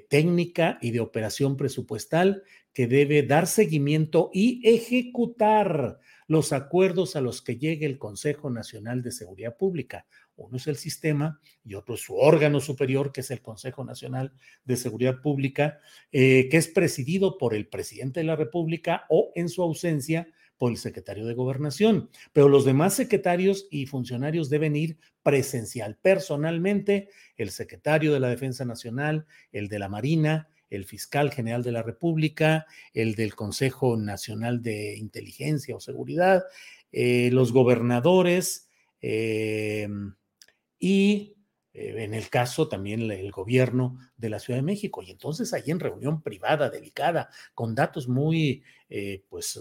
técnica 0.08 0.78
y 0.80 0.92
de 0.92 1.00
operación 1.00 1.58
presupuestal 1.58 2.42
que 2.72 2.86
debe 2.86 3.22
dar 3.22 3.46
seguimiento 3.46 4.30
y 4.32 4.66
ejecutar 4.66 5.98
los 6.28 6.52
acuerdos 6.52 7.16
a 7.16 7.20
los 7.20 7.42
que 7.42 7.56
llegue 7.56 7.86
el 7.86 7.98
Consejo 7.98 8.50
Nacional 8.50 9.02
de 9.02 9.10
Seguridad 9.10 9.56
Pública. 9.56 10.06
Uno 10.36 10.58
es 10.58 10.68
el 10.68 10.76
sistema 10.76 11.40
y 11.64 11.74
otro 11.74 11.96
es 11.96 12.02
su 12.02 12.16
órgano 12.16 12.60
superior, 12.60 13.10
que 13.10 13.22
es 13.22 13.30
el 13.32 13.42
Consejo 13.42 13.82
Nacional 13.84 14.32
de 14.64 14.76
Seguridad 14.76 15.20
Pública, 15.20 15.80
eh, 16.12 16.48
que 16.48 16.56
es 16.56 16.68
presidido 16.68 17.36
por 17.36 17.54
el 17.54 17.66
presidente 17.66 18.20
de 18.20 18.26
la 18.26 18.36
República 18.36 19.06
o, 19.08 19.32
en 19.34 19.48
su 19.48 19.62
ausencia, 19.62 20.28
por 20.58 20.72
el 20.72 20.76
secretario 20.76 21.24
de 21.24 21.34
Gobernación. 21.34 22.10
Pero 22.32 22.48
los 22.48 22.64
demás 22.64 22.94
secretarios 22.94 23.66
y 23.70 23.86
funcionarios 23.86 24.50
deben 24.50 24.76
ir 24.76 24.98
presencial, 25.22 25.96
personalmente, 26.02 27.08
el 27.36 27.50
secretario 27.50 28.12
de 28.12 28.20
la 28.20 28.28
Defensa 28.28 28.64
Nacional, 28.64 29.26
el 29.52 29.68
de 29.68 29.78
la 29.78 29.88
Marina, 29.88 30.48
el 30.70 30.84
fiscal 30.84 31.30
general 31.30 31.62
de 31.62 31.72
la 31.72 31.82
República, 31.82 32.66
el 32.92 33.14
del 33.14 33.34
Consejo 33.34 33.96
Nacional 33.96 34.62
de 34.62 34.96
Inteligencia 34.96 35.76
o 35.76 35.80
Seguridad, 35.80 36.44
eh, 36.92 37.30
los 37.32 37.52
gobernadores 37.52 38.68
eh, 39.00 39.88
y 40.78 41.36
eh, 41.72 41.94
en 42.04 42.14
el 42.14 42.28
caso 42.28 42.68
también 42.68 43.10
el 43.10 43.30
gobierno 43.30 43.98
de 44.16 44.30
la 44.30 44.38
Ciudad 44.38 44.58
de 44.58 44.64
México. 44.64 45.02
Y 45.02 45.10
entonces 45.10 45.52
ahí 45.52 45.64
en 45.66 45.80
reunión 45.80 46.22
privada, 46.22 46.70
delicada, 46.70 47.30
con 47.54 47.74
datos 47.74 48.08
muy, 48.08 48.62
pues... 49.28 49.60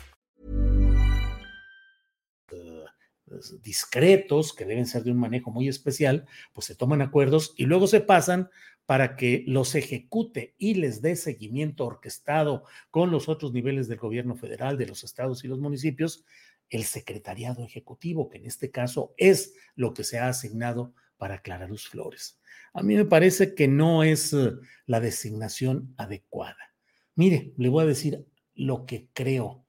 Discretos, 3.61 4.53
que 4.53 4.65
deben 4.65 4.85
ser 4.85 5.03
de 5.03 5.11
un 5.11 5.19
manejo 5.19 5.51
muy 5.51 5.67
especial, 5.67 6.25
pues 6.53 6.67
se 6.67 6.75
toman 6.75 7.01
acuerdos 7.01 7.53
y 7.57 7.65
luego 7.65 7.87
se 7.87 8.01
pasan 8.01 8.49
para 8.85 9.15
que 9.15 9.43
los 9.47 9.75
ejecute 9.75 10.55
y 10.57 10.73
les 10.73 11.01
dé 11.01 11.15
seguimiento 11.15 11.85
orquestado 11.85 12.65
con 12.89 13.11
los 13.11 13.29
otros 13.29 13.53
niveles 13.53 13.87
del 13.87 13.99
gobierno 13.99 14.35
federal, 14.35 14.77
de 14.77 14.87
los 14.87 15.03
estados 15.03 15.43
y 15.43 15.47
los 15.47 15.59
municipios, 15.59 16.25
el 16.69 16.83
secretariado 16.83 17.63
ejecutivo, 17.63 18.29
que 18.29 18.37
en 18.37 18.45
este 18.45 18.71
caso 18.71 19.13
es 19.17 19.53
lo 19.75 19.93
que 19.93 20.03
se 20.03 20.19
ha 20.19 20.27
asignado 20.27 20.93
para 21.17 21.41
Clara 21.41 21.67
Luz 21.67 21.87
Flores. 21.87 22.39
A 22.73 22.81
mí 22.83 22.95
me 22.95 23.05
parece 23.05 23.53
que 23.53 23.67
no 23.67 24.03
es 24.03 24.33
eh, 24.33 24.53
la 24.85 24.99
designación 24.99 25.93
adecuada. 25.97 26.73
Mire, 27.15 27.53
le 27.57 27.69
voy 27.69 27.83
a 27.83 27.87
decir 27.87 28.25
lo 28.55 28.85
que 28.85 29.07
creo. 29.13 29.65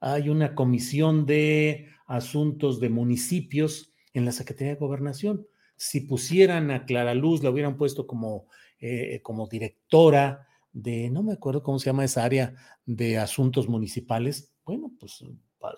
Hay 0.00 0.28
una 0.28 0.54
comisión 0.54 1.26
de 1.26 1.88
asuntos 2.06 2.80
de 2.80 2.88
municipios 2.88 3.92
en 4.12 4.24
la 4.24 4.32
Secretaría 4.32 4.74
de 4.74 4.80
Gobernación. 4.80 5.46
Si 5.76 6.00
pusieran 6.00 6.70
a 6.70 6.86
Clara 6.86 7.14
Luz, 7.14 7.42
la 7.42 7.50
hubieran 7.50 7.76
puesto 7.76 8.06
como, 8.06 8.46
eh, 8.80 9.20
como 9.22 9.48
directora 9.48 10.46
de, 10.72 11.10
no 11.10 11.22
me 11.22 11.32
acuerdo 11.32 11.62
cómo 11.62 11.78
se 11.78 11.86
llama 11.86 12.04
esa 12.04 12.24
área 12.24 12.54
de 12.86 13.18
asuntos 13.18 13.68
municipales, 13.68 14.52
bueno, 14.64 14.92
pues 14.98 15.24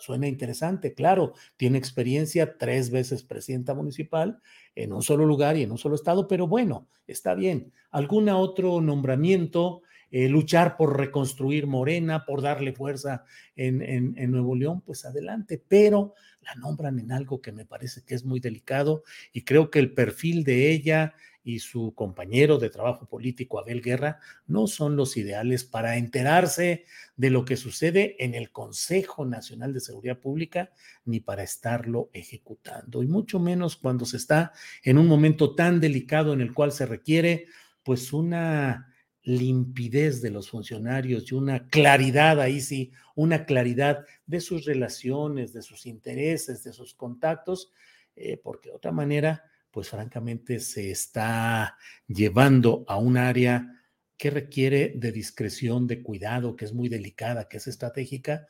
suena 0.01 0.27
interesante, 0.27 0.95
claro, 0.95 1.35
tiene 1.57 1.79
experiencia, 1.79 2.59
tres 2.59 2.91
veces 2.91 3.23
presidenta 3.23 3.75
municipal 3.75 4.41
en 4.75 4.93
un 4.93 5.03
solo 5.03 5.27
lugar 5.27 5.57
y 5.57 5.63
en 5.63 5.71
un 5.71 5.79
solo 5.79 5.95
estado, 5.95 6.27
pero 6.27 6.47
bueno, 6.47 6.89
está 7.07 7.35
bien. 7.35 7.73
¿Algún 7.91 8.29
otro 8.29 8.81
nombramiento 8.81 9.83
eh, 10.11 10.29
luchar 10.29 10.77
por 10.77 10.97
reconstruir 10.97 11.67
Morena, 11.67 12.25
por 12.25 12.43
darle 12.43 12.73
fuerza 12.73 13.25
en, 13.57 13.83
en, 13.83 14.31
Nuevo 14.31 14.55
León, 14.55 14.81
pues 14.81 15.05
adelante, 15.05 15.63
pero 15.67 16.15
la 16.43 16.55
nombran 16.55 16.99
en 16.99 17.13
algo 17.13 17.41
que 17.41 17.53
me 17.53 17.65
parece 17.65 18.05
que 18.05 18.15
es 18.15 18.25
muy 18.25 18.39
delicado 18.39 19.03
y 19.33 19.43
creo 19.43 19.71
que 19.71 19.81
el 19.81 19.93
perfil 19.93 20.45
de 20.45 20.71
ella 20.71 21.15
y 21.47 21.61
su 21.61 21.95
compañero 21.95 22.59
de 22.59 22.71
trabajo 22.71 23.07
político, 23.07 23.61
Abel 23.61 23.81
Guerra, 23.81 24.19
no 24.49 24.67
son 24.67 24.97
los 24.97 25.17
ideales 25.17 25.63
para 25.63 25.97
enterarse 25.97 26.87
de 27.17 27.31
lo 27.31 27.45
que 27.45 27.57
sucede 27.57 28.17
en 28.19 28.35
el 28.35 28.51
Consejo 28.51 29.25
Nacional 29.25 29.73
de 29.73 29.79
Seguridad 29.79 30.19
Pública, 30.19 30.73
ni 31.05 31.21
para 31.21 31.45
estarlo 31.45 32.11
ejecutando, 32.13 33.05
y 33.05 33.07
mucho 33.07 33.39
menos 33.39 33.77
cuando 33.77 34.05
se 34.07 34.17
está 34.17 34.53
en 34.83 34.99
un 34.99 35.07
momento 35.07 35.55
tan 35.55 35.81
delicado 35.81 36.33
en 36.33 36.41
el 36.41 36.53
cual 36.53 36.73
se 36.73 36.85
requiere 36.85 37.47
pues 37.85 38.13
una 38.13 38.93
limpidez 39.27 40.23
de 40.23 40.31
los 40.31 40.51
funcionarios 40.51 41.31
y 41.31 41.35
una 41.35 41.67
claridad, 41.67 42.41
ahí 42.41 42.61
sí, 42.61 42.93
una 43.17 43.45
claridad 43.45 44.07
de 44.25 44.41
sus 44.41 44.65
relaciones, 44.65 45.53
de 45.53 45.63
sus 45.63 45.85
intereses, 45.85 46.63
de 46.63 46.73
sus 46.73 46.95
contactos, 46.95 47.73
eh, 48.15 48.41
porque 48.43 48.69
de 48.69 48.77
otra 48.77 48.93
manera, 48.93 49.43
pues 49.73 49.89
francamente 49.89 50.61
se 50.61 50.93
está 50.93 51.77
llevando 52.07 52.85
a 52.87 52.99
un 52.99 53.17
área 53.17 53.83
que 54.17 54.31
requiere 54.31 54.93
de 54.95 55.11
discreción, 55.11 55.89
de 55.89 56.05
cuidado, 56.05 56.55
que 56.55 56.65
es 56.65 56.73
muy 56.73 56.89
delicada, 56.89 57.49
que 57.49 57.57
es 57.57 57.67
estratégica, 57.67 58.47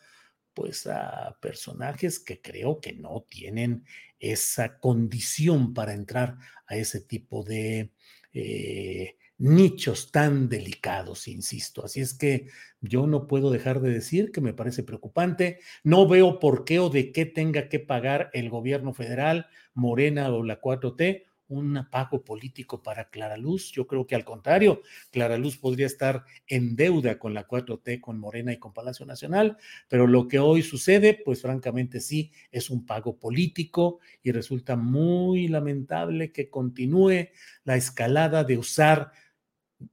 pues 0.53 0.87
a 0.87 1.39
personajes 1.41 2.21
que 2.21 2.43
creo 2.43 2.81
que 2.81 2.93
no 2.93 3.25
tienen 3.29 3.85
esa 4.19 4.79
condición 4.79 5.73
para 5.73 5.95
entrar 5.95 6.37
a 6.67 6.77
ese 6.77 7.01
tipo 7.01 7.43
de... 7.43 7.93
Eh, 8.35 9.15
nichos 9.38 10.11
tan 10.11 10.49
delicados, 10.49 11.29
insisto. 11.29 11.85
Así 11.85 12.01
es 12.01 12.14
que 12.14 12.49
yo 12.81 13.07
no 13.07 13.27
puedo 13.27 13.51
dejar 13.51 13.81
de 13.81 13.92
decir 13.92 14.33
que 14.33 14.40
me 14.40 14.55
parece 14.55 14.83
preocupante. 14.83 15.61
No 15.85 16.09
veo 16.09 16.38
por 16.38 16.64
qué 16.64 16.79
o 16.79 16.90
de 16.90 17.12
qué 17.12 17.27
tenga 17.27 17.68
que 17.68 17.81
pagar 17.81 18.31
el 18.33 18.51
gobierno 18.51 18.92
federal, 18.92 19.46
Morena 19.75 20.31
o 20.31 20.42
la 20.42 20.61
4T 20.61 21.27
un 21.49 21.87
pago 21.90 22.25
político 22.25 22.83
para 22.83 23.09
Clara 23.09 23.37
Luz. 23.37 23.70
Yo 23.72 23.87
creo 23.87 24.07
que 24.07 24.14
al 24.14 24.25
contrario, 24.25 24.83
Clara 25.11 25.38
Luz 25.38 25.57
podría 25.57 25.87
estar 25.87 26.25
en 26.46 26.77
deuda 26.77 27.18
con 27.18 27.35
la 27.35 27.46
4T, 27.46 28.01
con 28.01 28.18
Morena 28.18 28.53
y 28.53 28.59
con 28.59 28.72
Palacio 28.72 29.07
Nacional, 29.07 29.57
pero 29.88 30.07
lo 30.07 30.29
que 30.29 30.38
hoy 30.38 30.62
sucede, 30.62 31.20
pues 31.25 31.42
francamente 31.42 32.01
sí, 32.01 32.33
es 32.51 32.70
un 32.70 32.85
pago 32.85 33.18
político 33.18 34.01
y 34.22 34.33
resulta 34.33 34.77
muy 34.77 35.49
lamentable 35.49 36.33
que 36.33 36.51
continúe 36.51 37.29
la 37.64 37.77
escalada 37.77 38.44
de 38.44 38.59
usar 38.59 39.12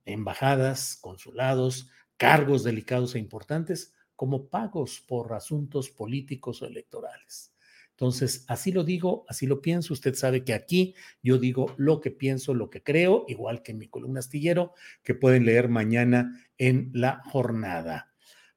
embajadas, 0.05 0.97
consulados, 1.01 1.89
cargos 2.17 2.63
delicados 2.63 3.15
e 3.15 3.19
importantes 3.19 3.93
como 4.15 4.47
pagos 4.47 5.01
por 5.01 5.33
asuntos 5.33 5.89
políticos 5.89 6.61
o 6.61 6.65
electorales. 6.65 7.53
Entonces, 7.91 8.45
así 8.47 8.71
lo 8.71 8.83
digo, 8.83 9.25
así 9.27 9.45
lo 9.45 9.61
pienso. 9.61 9.93
Usted 9.93 10.15
sabe 10.15 10.43
que 10.43 10.53
aquí 10.53 10.95
yo 11.21 11.37
digo 11.37 11.73
lo 11.77 12.01
que 12.01 12.11
pienso, 12.11 12.53
lo 12.53 12.69
que 12.69 12.81
creo, 12.81 13.25
igual 13.27 13.61
que 13.61 13.71
en 13.71 13.77
mi 13.77 13.87
columna 13.87 14.19
astillero, 14.19 14.73
que 15.03 15.13
pueden 15.13 15.45
leer 15.45 15.69
mañana 15.69 16.43
en 16.57 16.89
la 16.93 17.21
jornada. 17.25 18.13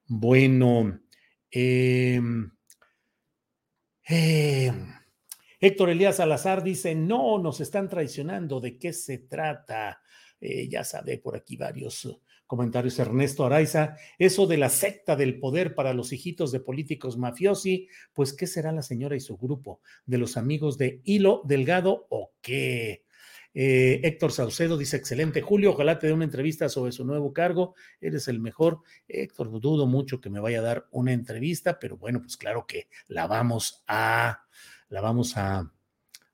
Bueno, 0.07 1.01
Em, 1.59 2.51
em, 4.05 4.93
Héctor 5.59 5.89
Elías 5.89 6.17
Salazar 6.17 6.63
dice, 6.63 6.95
no, 6.95 7.39
nos 7.39 7.61
están 7.61 7.89
traicionando, 7.89 8.61
¿de 8.61 8.79
qué 8.79 8.93
se 8.93 9.19
trata? 9.19 10.03
Eh, 10.41 10.69
ya 10.69 10.85
sabe 10.85 11.19
por 11.19 11.37
aquí 11.37 11.57
varios 11.57 12.21
comentarios. 12.47 12.99
Ernesto 12.99 13.45
Araiza, 13.45 13.97
eso 14.19 14.47
de 14.47 14.57
la 14.57 14.69
secta 14.69 15.17
del 15.17 15.39
poder 15.39 15.75
para 15.75 15.95
los 15.95 16.13
hijitos 16.13 16.53
de 16.53 16.61
políticos 16.61 17.17
mafiosi, 17.17 17.89
pues 18.13 18.33
¿qué 18.33 18.47
será 18.47 18.73
la 18.73 18.83
señora 18.83 19.17
y 19.17 19.21
su 19.21 19.37
grupo? 19.37 19.81
¿De 20.05 20.19
los 20.19 20.37
amigos 20.37 20.79
de 20.79 21.01
Hilo 21.05 21.43
Delgado 21.45 22.07
o 22.11 22.33
qué? 22.41 23.05
Eh, 23.59 24.03
Héctor 24.07 24.33
Saucedo 24.33 24.77
dice, 24.77 24.99
excelente, 24.99 25.41
Julio, 25.41 25.71
ojalá 25.71 25.99
te 25.99 26.07
dé 26.07 26.13
una 26.13 26.27
entrevista 26.27 26.69
sobre 26.69 26.93
su 26.93 27.07
nuevo 27.07 27.33
cargo, 27.33 27.75
eres 28.03 28.29
el 28.29 28.39
mejor. 28.39 28.81
Héctor, 29.09 29.51
dudo 29.61 29.87
mucho 29.87 30.21
que 30.21 30.29
me 30.29 30.41
vaya 30.41 30.59
a 30.59 30.63
dar 30.63 30.87
una 30.91 31.15
entrevista, 31.15 31.79
pero 31.79 31.97
bueno, 31.97 32.21
pues 32.21 32.37
claro 32.37 32.67
que 32.67 32.89
la 33.09 33.27
vamos 33.27 33.83
a, 33.89 34.43
la 34.91 35.01
vamos 35.01 35.39
a, 35.39 35.73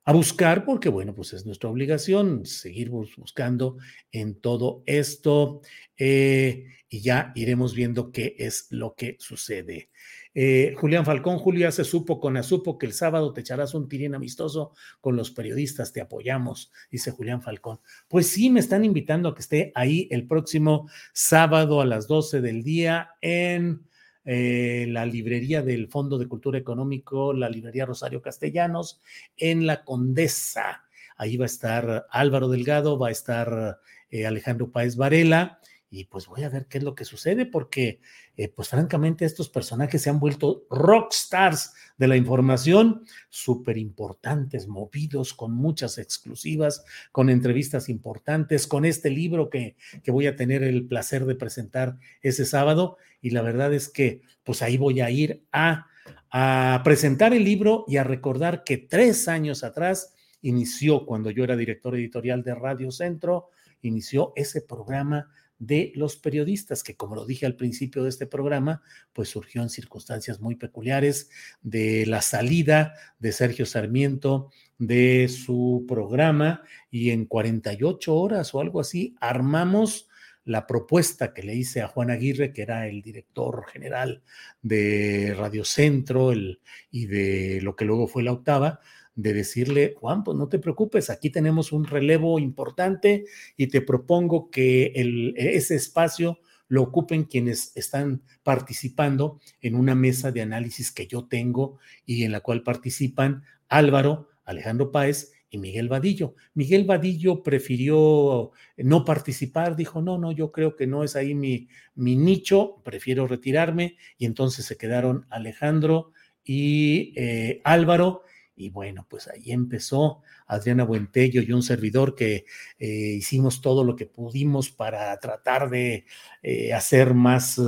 a 0.04 0.12
buscar, 0.12 0.64
porque 0.64 0.88
bueno, 0.88 1.14
pues 1.14 1.32
es 1.32 1.46
nuestra 1.46 1.70
obligación 1.70 2.44
seguir 2.44 2.90
buscando 2.90 3.76
en 4.10 4.40
todo 4.40 4.82
esto 4.86 5.60
eh, 5.96 6.66
y 6.88 7.00
ya 7.00 7.32
iremos 7.34 7.74
viendo 7.74 8.10
qué 8.10 8.34
es 8.38 8.66
lo 8.70 8.94
que 8.94 9.16
sucede. 9.20 9.90
Eh, 10.34 10.74
Julián 10.78 11.04
Falcón, 11.04 11.38
Julio, 11.38 11.62
ya 11.62 11.72
se 11.72 11.84
supo 11.84 12.18
con 12.18 12.36
Azupo 12.36 12.78
que 12.78 12.86
el 12.86 12.94
sábado 12.94 13.32
te 13.32 13.42
echarás 13.42 13.74
un 13.74 13.88
tirín 13.88 14.14
amistoso 14.14 14.72
con 15.00 15.14
los 15.14 15.30
periodistas, 15.30 15.92
te 15.92 16.00
apoyamos, 16.00 16.72
dice 16.90 17.10
Julián 17.10 17.42
Falcón. 17.42 17.80
Pues 18.08 18.28
sí, 18.28 18.50
me 18.50 18.60
están 18.60 18.84
invitando 18.84 19.28
a 19.28 19.34
que 19.34 19.42
esté 19.42 19.72
ahí 19.74 20.08
el 20.10 20.26
próximo 20.26 20.88
sábado 21.12 21.80
a 21.80 21.86
las 21.86 22.08
12 22.08 22.40
del 22.40 22.62
día 22.64 23.10
en 23.20 23.82
eh, 24.24 24.86
la 24.88 25.04
librería 25.04 25.62
del 25.62 25.88
Fondo 25.88 26.18
de 26.18 26.28
Cultura 26.28 26.58
Económico, 26.58 27.32
la 27.32 27.48
librería 27.48 27.86
Rosario 27.86 28.22
Castellanos, 28.22 29.00
en 29.36 29.66
la 29.66 29.84
Condesa. 29.84 30.84
Ahí 31.16 31.36
va 31.36 31.44
a 31.44 31.46
estar 31.46 32.06
Álvaro 32.10 32.48
Delgado, 32.48 32.98
va 32.98 33.08
a 33.08 33.12
estar 33.12 33.78
eh, 34.10 34.26
Alejandro 34.26 34.70
Páez 34.70 34.96
Varela, 34.96 35.60
y 35.92 36.06
pues 36.06 36.26
voy 36.26 36.42
a 36.42 36.48
ver 36.48 36.68
qué 36.68 36.78
es 36.78 36.84
lo 36.84 36.94
que 36.94 37.04
sucede, 37.04 37.44
porque 37.44 38.00
eh, 38.38 38.48
pues 38.48 38.70
francamente 38.70 39.26
estos 39.26 39.50
personajes 39.50 40.00
se 40.00 40.08
han 40.08 40.18
vuelto 40.18 40.64
rockstars 40.70 41.74
de 41.98 42.08
la 42.08 42.16
información, 42.16 43.04
súper 43.28 43.76
importantes, 43.76 44.68
movidos, 44.68 45.34
con 45.34 45.52
muchas 45.52 45.98
exclusivas, 45.98 46.82
con 47.12 47.28
entrevistas 47.28 47.90
importantes, 47.90 48.66
con 48.66 48.86
este 48.86 49.10
libro 49.10 49.50
que, 49.50 49.76
que 50.02 50.10
voy 50.10 50.26
a 50.26 50.34
tener 50.34 50.62
el 50.62 50.86
placer 50.86 51.26
de 51.26 51.34
presentar 51.34 51.98
ese 52.22 52.46
sábado, 52.46 52.96
y 53.20 53.30
la 53.30 53.42
verdad 53.42 53.74
es 53.74 53.90
que 53.90 54.22
pues 54.44 54.62
ahí 54.62 54.78
voy 54.78 55.02
a 55.02 55.10
ir 55.10 55.44
a, 55.52 55.88
a 56.30 56.80
presentar 56.84 57.34
el 57.34 57.44
libro 57.44 57.84
y 57.86 57.98
a 57.98 58.04
recordar 58.04 58.64
que 58.64 58.78
tres 58.78 59.28
años 59.28 59.62
atrás 59.62 60.14
inició, 60.40 61.04
cuando 61.04 61.30
yo 61.30 61.44
era 61.44 61.54
director 61.54 61.94
editorial 61.94 62.42
de 62.42 62.54
Radio 62.54 62.90
Centro, 62.90 63.50
inició 63.82 64.32
ese 64.36 64.62
programa 64.62 65.30
de 65.62 65.92
los 65.94 66.16
periodistas, 66.16 66.82
que 66.82 66.96
como 66.96 67.14
lo 67.14 67.24
dije 67.24 67.46
al 67.46 67.54
principio 67.54 68.02
de 68.02 68.08
este 68.08 68.26
programa, 68.26 68.82
pues 69.12 69.28
surgió 69.28 69.62
en 69.62 69.70
circunstancias 69.70 70.40
muy 70.40 70.56
peculiares 70.56 71.30
de 71.62 72.04
la 72.06 72.20
salida 72.20 72.94
de 73.20 73.30
Sergio 73.30 73.64
Sarmiento 73.64 74.50
de 74.78 75.28
su 75.28 75.84
programa 75.86 76.62
y 76.90 77.10
en 77.10 77.26
48 77.26 78.12
horas 78.12 78.52
o 78.56 78.60
algo 78.60 78.80
así 78.80 79.14
armamos 79.20 80.08
la 80.44 80.66
propuesta 80.66 81.32
que 81.32 81.44
le 81.44 81.54
hice 81.54 81.80
a 81.80 81.86
Juan 81.86 82.10
Aguirre, 82.10 82.52
que 82.52 82.62
era 82.62 82.88
el 82.88 83.00
director 83.00 83.64
general 83.68 84.24
de 84.62 85.32
Radio 85.38 85.64
Centro 85.64 86.32
el, 86.32 86.58
y 86.90 87.06
de 87.06 87.60
lo 87.62 87.76
que 87.76 87.84
luego 87.84 88.08
fue 88.08 88.24
la 88.24 88.32
octava, 88.32 88.80
de 89.14 89.34
decirle, 89.34 89.94
Juan, 89.98 90.24
pues 90.24 90.36
no 90.36 90.48
te 90.48 90.58
preocupes, 90.58 91.10
aquí 91.10 91.30
tenemos 91.30 91.72
un 91.72 91.84
relevo 91.84 92.38
importante 92.38 93.24
y 93.56 93.66
te 93.66 93.82
propongo 93.82 94.50
que 94.50 94.92
el, 94.94 95.34
ese 95.36 95.74
espacio 95.74 96.38
lo 96.68 96.82
ocupen 96.82 97.24
quienes 97.24 97.76
están 97.76 98.22
participando 98.42 99.40
en 99.60 99.74
una 99.74 99.94
mesa 99.94 100.32
de 100.32 100.40
análisis 100.40 100.90
que 100.90 101.06
yo 101.06 101.26
tengo 101.26 101.78
y 102.06 102.24
en 102.24 102.32
la 102.32 102.40
cual 102.40 102.62
participan 102.62 103.42
Álvaro, 103.68 104.30
Alejandro 104.44 104.90
Páez 104.90 105.32
y 105.50 105.58
Miguel 105.58 105.90
Vadillo. 105.90 106.34
Miguel 106.54 106.84
Vadillo 106.84 107.42
prefirió 107.42 108.52
no 108.78 109.04
participar, 109.04 109.76
dijo, 109.76 110.00
no, 110.00 110.16
no, 110.16 110.32
yo 110.32 110.50
creo 110.50 110.74
que 110.74 110.86
no 110.86 111.04
es 111.04 111.14
ahí 111.14 111.34
mi, 111.34 111.68
mi 111.94 112.16
nicho, 112.16 112.80
prefiero 112.82 113.26
retirarme 113.26 113.96
y 114.16 114.24
entonces 114.24 114.64
se 114.64 114.78
quedaron 114.78 115.26
Alejandro 115.28 116.12
y 116.42 117.12
eh, 117.16 117.60
Álvaro 117.64 118.22
y 118.54 118.68
bueno, 118.68 119.06
pues 119.08 119.28
ahí 119.28 119.50
empezó 119.50 120.20
Adriana 120.46 120.84
Buentello 120.84 121.40
y 121.40 121.52
un 121.52 121.62
servidor 121.62 122.14
que 122.14 122.44
eh, 122.78 122.86
hicimos 122.86 123.62
todo 123.62 123.82
lo 123.82 123.96
que 123.96 124.06
pudimos 124.06 124.70
para 124.70 125.18
tratar 125.20 125.70
de 125.70 126.04
eh, 126.42 126.74
hacer 126.74 127.14
más 127.14 127.58
eh, 127.58 127.62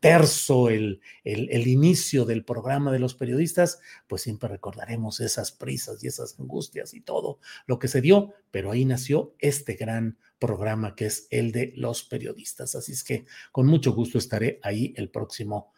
terso 0.00 0.68
el, 0.68 1.00
el, 1.24 1.66
inicio 1.68 2.24
del 2.24 2.44
programa 2.44 2.90
de 2.90 2.98
los 2.98 3.14
periodistas, 3.14 3.80
pues 4.08 4.22
siempre 4.22 4.48
recordaremos 4.48 5.20
esas 5.20 5.52
prisas 5.52 6.02
y 6.02 6.08
esas 6.08 6.38
angustias 6.40 6.92
y 6.94 7.00
todo 7.00 7.38
lo 7.66 7.78
que 7.78 7.88
se 7.88 8.00
dio, 8.00 8.34
pero 8.50 8.72
ahí 8.72 8.84
nació 8.84 9.34
este 9.38 9.74
gran 9.74 10.18
programa 10.38 10.94
que 10.94 11.06
es 11.06 11.28
el 11.30 11.52
de 11.52 11.72
los 11.76 12.02
periodistas. 12.02 12.74
Así 12.74 12.92
es 12.92 13.04
que 13.04 13.26
con 13.52 13.66
mucho 13.66 13.92
gusto 13.92 14.18
estaré 14.18 14.58
ahí 14.62 14.92
el 14.96 15.08
próximo 15.08 15.72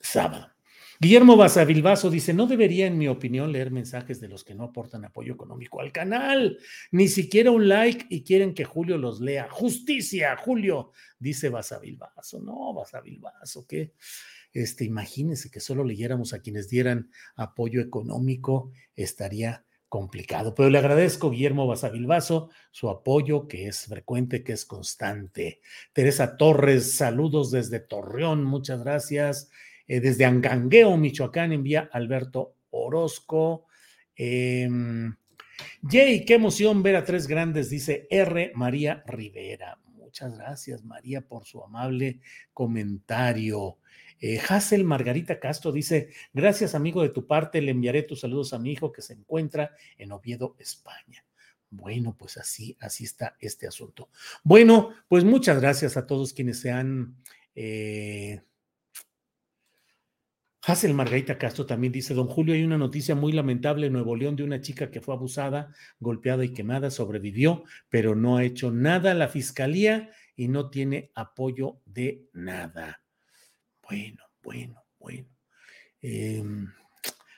sábado. 0.00 0.53
Guillermo 1.04 1.36
Basavilbaso 1.36 2.08
dice, 2.08 2.32
no 2.32 2.46
debería, 2.46 2.86
en 2.86 2.96
mi 2.96 3.08
opinión, 3.08 3.52
leer 3.52 3.70
mensajes 3.70 4.22
de 4.22 4.28
los 4.28 4.42
que 4.42 4.54
no 4.54 4.64
aportan 4.64 5.04
apoyo 5.04 5.34
económico 5.34 5.82
al 5.82 5.92
canal, 5.92 6.56
ni 6.92 7.08
siquiera 7.08 7.50
un 7.50 7.68
like 7.68 8.06
y 8.08 8.22
quieren 8.24 8.54
que 8.54 8.64
Julio 8.64 8.96
los 8.96 9.20
lea. 9.20 9.46
Justicia, 9.50 10.34
Julio, 10.38 10.92
dice 11.18 11.50
Basavilbaso. 11.50 12.40
No, 12.40 12.72
Basavilbaso, 12.72 13.66
que 13.66 13.92
este, 14.54 14.86
imagínense 14.86 15.50
que 15.50 15.60
solo 15.60 15.84
leyéramos 15.84 16.32
a 16.32 16.40
quienes 16.40 16.70
dieran 16.70 17.10
apoyo 17.36 17.82
económico, 17.82 18.72
estaría 18.96 19.66
complicado. 19.90 20.54
Pero 20.54 20.70
le 20.70 20.78
agradezco, 20.78 21.28
Guillermo 21.28 21.66
Basavilbaso, 21.66 22.48
su 22.70 22.88
apoyo, 22.88 23.46
que 23.46 23.68
es 23.68 23.84
frecuente, 23.84 24.42
que 24.42 24.54
es 24.54 24.64
constante. 24.64 25.60
Teresa 25.92 26.38
Torres, 26.38 26.96
saludos 26.96 27.50
desde 27.50 27.78
Torreón, 27.78 28.42
muchas 28.42 28.82
gracias. 28.82 29.50
Eh, 29.86 30.00
desde 30.00 30.24
Angangueo, 30.24 30.96
Michoacán, 30.96 31.52
envía 31.52 31.88
Alberto 31.92 32.56
Orozco. 32.70 33.66
Jay, 34.16 36.24
qué 36.24 36.34
emoción 36.34 36.82
ver 36.82 36.96
a 36.96 37.04
tres 37.04 37.26
grandes, 37.26 37.70
dice 37.70 38.06
R. 38.10 38.52
María 38.54 39.02
Rivera. 39.06 39.78
Muchas 40.14 40.38
gracias, 40.38 40.84
María, 40.84 41.22
por 41.22 41.44
su 41.44 41.62
amable 41.62 42.20
comentario. 42.52 43.78
Eh, 44.20 44.40
Margarita 44.84 45.40
Castro 45.40 45.72
dice: 45.72 46.10
Gracias, 46.32 46.74
amigo 46.74 47.02
de 47.02 47.08
tu 47.08 47.26
parte, 47.26 47.60
le 47.60 47.72
enviaré 47.72 48.04
tus 48.04 48.20
saludos 48.20 48.52
a 48.52 48.58
mi 48.58 48.72
hijo 48.72 48.92
que 48.92 49.02
se 49.02 49.14
encuentra 49.14 49.74
en 49.98 50.12
Oviedo, 50.12 50.54
España. 50.58 51.24
Bueno, 51.68 52.16
pues 52.16 52.36
así, 52.36 52.76
así 52.80 53.04
está 53.04 53.36
este 53.40 53.66
asunto. 53.66 54.08
Bueno, 54.44 54.90
pues 55.08 55.24
muchas 55.24 55.60
gracias 55.60 55.96
a 55.96 56.06
todos 56.06 56.32
quienes 56.32 56.60
se 56.60 56.70
han 56.70 57.16
eh, 57.54 58.40
Hazel 60.66 60.94
Margarita 60.94 61.36
Castro 61.36 61.66
también 61.66 61.92
dice, 61.92 62.14
don 62.14 62.26
Julio, 62.26 62.54
hay 62.54 62.62
una 62.62 62.78
noticia 62.78 63.14
muy 63.14 63.32
lamentable 63.32 63.88
en 63.88 63.92
Nuevo 63.92 64.16
León 64.16 64.34
de 64.34 64.44
una 64.44 64.62
chica 64.62 64.90
que 64.90 65.02
fue 65.02 65.14
abusada, 65.14 65.74
golpeada 66.00 66.42
y 66.44 66.54
quemada, 66.54 66.90
sobrevivió, 66.90 67.64
pero 67.90 68.14
no 68.14 68.38
ha 68.38 68.44
hecho 68.44 68.70
nada 68.70 69.12
la 69.12 69.28
fiscalía 69.28 70.10
y 70.34 70.48
no 70.48 70.70
tiene 70.70 71.10
apoyo 71.14 71.82
de 71.84 72.28
nada. 72.32 73.02
Bueno, 73.82 74.24
bueno, 74.42 74.82
bueno. 74.98 75.28
Em, 76.00 76.72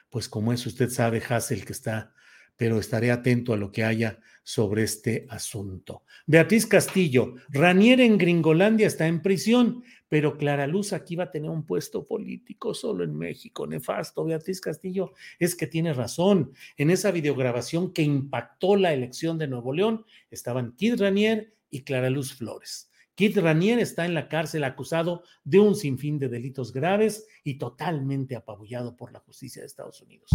pues 0.09 0.29
como 0.29 0.53
es, 0.53 0.65
usted 0.65 0.89
sabe, 0.91 1.21
Hazel, 1.29 1.65
que 1.65 1.73
está, 1.73 2.15
pero 2.57 2.79
estaré 2.79 3.11
atento 3.11 3.53
a 3.53 3.57
lo 3.57 3.73
que 3.73 3.83
haya 3.83 4.21
sobre 4.47 4.85
este 4.85 5.27
asunto. 5.29 6.05
Beatriz 6.25 6.67
Castillo, 6.67 7.35
Ranier 7.49 8.01
en 8.01 8.17
Gringolandia 8.17 8.87
está 8.87 9.09
en 9.09 9.21
prisión, 9.21 9.83
pero 10.09 10.39
Clara 10.39 10.69
Luz 10.69 10.93
aquí 10.93 11.17
va 11.17 11.25
a 11.25 11.31
tener 11.33 11.51
un 11.51 11.67
puesto 11.67 12.07
político 12.07 12.73
solo 12.73 13.03
en 13.03 13.19
México, 13.19 13.67
nefasto. 13.67 14.25
Beatriz 14.25 14.61
Castillo 14.61 15.15
es 15.41 15.57
que 15.57 15.67
tiene 15.67 15.93
razón. 15.93 16.53
En 16.77 16.91
esa 16.91 17.11
videograbación 17.11 17.93
que 17.93 18.03
impactó 18.03 18.77
la 18.77 18.93
elección 18.93 19.37
de 19.37 19.49
Nuevo 19.49 19.73
León 19.73 20.07
estaban 20.31 20.77
Kid 20.77 21.01
Ranier 21.01 21.53
y 21.69 21.83
Clara 21.83 22.09
Luz 22.09 22.33
Flores. 22.33 22.89
Kit 23.17 23.35
Ranier 23.39 23.79
está 23.79 24.05
en 24.05 24.13
la 24.13 24.29
cárcel 24.29 24.63
acusado 24.63 25.23
de 25.43 25.59
un 25.59 25.75
sinfín 25.75 26.19
de 26.19 26.29
delitos 26.29 26.71
graves 26.71 27.27
y 27.45 27.57
totalmente 27.57 28.37
apabullado 28.37 28.95
por 28.95 29.11
la 29.11 29.21
justicia 29.21 29.63
de 29.63 29.67
Estados 29.67 30.03
Unidos. 30.03 30.31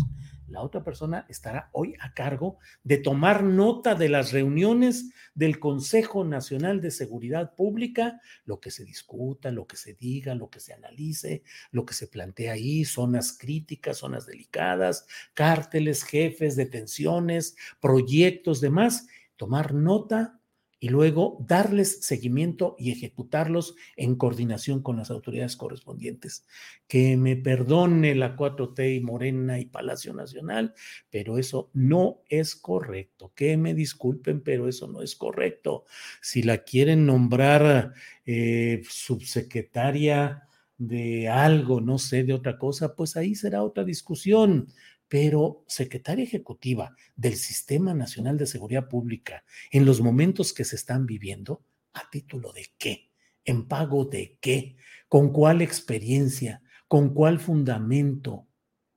La 0.47 0.61
otra 0.61 0.83
persona 0.83 1.27
estará 1.29 1.69
hoy 1.73 1.93
a 1.99 2.15
cargo 2.15 2.57
de 2.83 2.97
tomar 2.97 3.43
nota 3.43 3.93
de 3.93 4.09
las 4.09 4.31
reuniones 4.31 5.11
del 5.35 5.59
Consejo 5.59 6.25
Nacional 6.25 6.81
de 6.81 6.89
Seguridad 6.89 7.53
Pública, 7.53 8.19
lo 8.45 8.59
que 8.59 8.71
se 8.71 8.83
discuta, 8.83 9.51
lo 9.51 9.67
que 9.67 9.77
se 9.77 9.93
diga, 9.93 10.33
lo 10.33 10.49
que 10.49 10.59
se 10.59 10.73
analice, 10.73 11.43
lo 11.69 11.85
que 11.85 11.93
se 11.93 12.07
plantea 12.07 12.53
ahí, 12.53 12.83
zonas 12.83 13.37
críticas, 13.37 13.97
zonas 13.97 14.25
delicadas, 14.25 15.05
cárteles, 15.35 16.03
jefes, 16.03 16.55
detenciones, 16.55 17.55
proyectos, 17.79 18.59
demás, 18.59 19.07
tomar 19.37 19.75
nota 19.75 20.40
y 20.83 20.89
luego 20.89 21.37
darles 21.47 22.03
seguimiento 22.03 22.75
y 22.79 22.91
ejecutarlos 22.91 23.75
en 23.95 24.15
coordinación 24.15 24.81
con 24.81 24.97
las 24.97 25.11
autoridades 25.11 25.55
correspondientes. 25.55 26.47
Que 26.87 27.17
me 27.17 27.35
perdone 27.35 28.15
la 28.15 28.35
4T 28.35 28.97
y 28.97 28.99
Morena 28.99 29.59
y 29.59 29.65
Palacio 29.65 30.11
Nacional, 30.11 30.73
pero 31.11 31.37
eso 31.37 31.69
no 31.73 32.23
es 32.29 32.55
correcto. 32.55 33.31
Que 33.35 33.57
me 33.57 33.75
disculpen, 33.75 34.41
pero 34.41 34.67
eso 34.67 34.87
no 34.87 35.03
es 35.03 35.15
correcto. 35.15 35.85
Si 36.19 36.41
la 36.41 36.63
quieren 36.63 37.05
nombrar 37.05 37.93
eh, 38.25 38.81
subsecretaria 38.89 40.47
de 40.79 41.29
algo, 41.29 41.79
no 41.79 41.99
sé, 41.99 42.23
de 42.23 42.33
otra 42.33 42.57
cosa, 42.57 42.95
pues 42.95 43.15
ahí 43.17 43.35
será 43.35 43.61
otra 43.61 43.83
discusión 43.83 44.67
pero 45.11 45.65
secretaria 45.67 46.23
ejecutiva 46.23 46.95
del 47.17 47.35
Sistema 47.35 47.93
Nacional 47.93 48.37
de 48.37 48.45
Seguridad 48.45 48.87
Pública 48.87 49.43
en 49.69 49.85
los 49.85 49.99
momentos 49.99 50.53
que 50.53 50.63
se 50.63 50.77
están 50.77 51.05
viviendo, 51.05 51.65
¿a 51.91 52.09
título 52.09 52.53
de 52.53 52.67
qué? 52.77 53.11
¿En 53.43 53.67
pago 53.67 54.05
de 54.05 54.37
qué? 54.39 54.77
¿Con 55.09 55.33
cuál 55.33 55.61
experiencia? 55.61 56.63
¿Con 56.87 57.13
cuál 57.13 57.41
fundamento? 57.41 58.47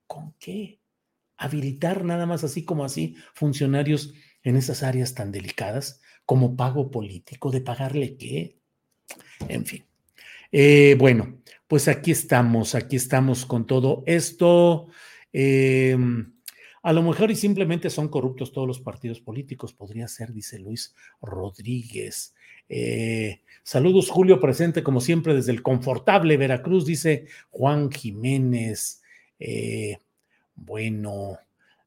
¿Con 0.07 0.37
qué? 0.39 0.79
Habilitar 1.37 2.05
nada 2.05 2.27
más 2.27 2.45
así 2.45 2.65
como 2.65 2.85
así 2.85 3.17
funcionarios 3.35 4.15
en 4.45 4.55
esas 4.55 4.85
áreas 4.85 5.15
tan 5.15 5.33
delicadas 5.33 6.01
como 6.25 6.55
pago 6.55 6.93
político, 6.93 7.51
de 7.51 7.61
pagarle 7.61 8.17
qué? 8.17 8.61
En 9.49 9.67
fin. 9.67 9.85
Eh, 10.53 10.95
bueno, 10.97 11.41
pues 11.67 11.89
aquí 11.89 12.13
estamos, 12.13 12.77
aquí 12.77 12.95
estamos 12.95 13.45
con 13.45 13.67
todo 13.67 14.05
esto. 14.07 14.87
Eh, 15.37 15.97
a 16.83 16.93
lo 16.93 17.03
mejor 17.03 17.31
y 17.31 17.35
simplemente 17.35 17.91
son 17.91 18.09
corruptos 18.09 18.53
todos 18.53 18.69
los 18.69 18.81
partidos 18.81 19.21
políticos, 19.21 19.75
podría 19.75 20.07
ser, 20.07 20.33
dice 20.33 20.59
Luis 20.59 20.95
Rodríguez. 21.21 22.35
Eh, 22.69 23.41
saludos, 23.63 24.11
Julio, 24.11 24.41
presente 24.41 24.83
como 24.83 25.01
siempre 25.01 25.35
desde 25.35 25.53
el 25.53 25.63
confortable 25.63 26.37
Veracruz, 26.37 26.87
dice 26.87 27.27
Juan 27.51 27.91
Jiménez. 27.91 29.03
Eh, 29.41 29.99
bueno, 30.55 31.39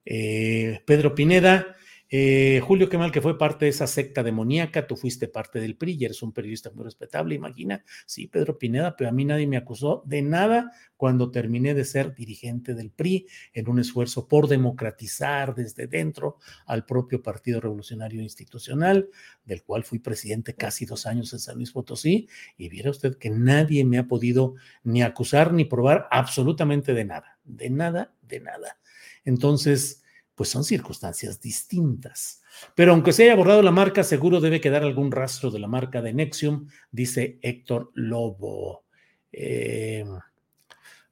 Pedro 0.03 1.15
Pineda, 1.15 1.75
eh, 2.09 2.61
Julio 2.63 2.87
Quemal, 2.87 3.11
que 3.11 3.21
fue 3.21 3.37
parte 3.37 3.65
de 3.65 3.69
esa 3.69 3.85
secta 3.85 4.23
demoníaca, 4.23 4.87
tú 4.87 4.95
fuiste 4.95 5.27
parte 5.27 5.59
del 5.59 5.75
PRI 5.75 5.97
y 5.99 6.05
eres 6.05 6.23
un 6.23 6.31
periodista 6.31 6.71
muy 6.71 6.85
respetable, 6.85 7.35
imagina. 7.35 7.83
Sí, 8.05 8.27
Pedro 8.27 8.57
Pineda, 8.57 8.95
pero 8.95 9.09
a 9.09 9.13
mí 9.13 9.25
nadie 9.25 9.45
me 9.45 9.57
acusó 9.57 10.03
de 10.05 10.21
nada 10.21 10.71
cuando 10.95 11.31
terminé 11.31 11.73
de 11.73 11.83
ser 11.83 12.15
dirigente 12.15 12.73
del 12.73 12.91
PRI 12.91 13.27
en 13.53 13.69
un 13.69 13.79
esfuerzo 13.79 14.27
por 14.27 14.47
democratizar 14.47 15.53
desde 15.53 15.87
dentro 15.87 16.37
al 16.65 16.85
propio 16.85 17.21
Partido 17.21 17.59
Revolucionario 17.59 18.21
Institucional, 18.21 19.09
del 19.43 19.63
cual 19.63 19.83
fui 19.83 19.99
presidente 19.99 20.55
casi 20.55 20.85
dos 20.85 21.05
años 21.05 21.33
en 21.33 21.39
San 21.39 21.57
Luis 21.57 21.71
Potosí, 21.71 22.29
y 22.57 22.69
viera 22.69 22.89
usted 22.89 23.17
que 23.17 23.29
nadie 23.29 23.83
me 23.83 23.97
ha 23.97 24.07
podido 24.07 24.55
ni 24.83 25.03
acusar 25.03 25.51
ni 25.51 25.65
probar 25.65 26.07
absolutamente 26.09 26.93
de 26.93 27.03
nada, 27.03 27.37
de 27.43 27.69
nada, 27.69 28.13
de 28.21 28.39
nada. 28.39 28.79
Entonces, 29.25 30.03
pues 30.37 30.49
son 30.49 30.63
circunstancias 30.63 31.41
distintas. 31.41 32.43
Pero 32.75 32.91
aunque 32.91 33.11
se 33.11 33.23
haya 33.23 33.35
borrado 33.35 33.63
la 33.63 33.71
marca, 33.71 34.03
seguro 34.03 34.39
debe 34.39 34.61
quedar 34.61 34.83
algún 34.83 35.11
rastro 35.11 35.49
de 35.49 35.57
la 35.57 35.67
marca 35.67 36.03
de 36.03 36.13
Nexium, 36.13 36.67
dice 36.91 37.39
Héctor 37.41 37.89
Lobo. 37.95 38.83
Eh, 39.31 40.05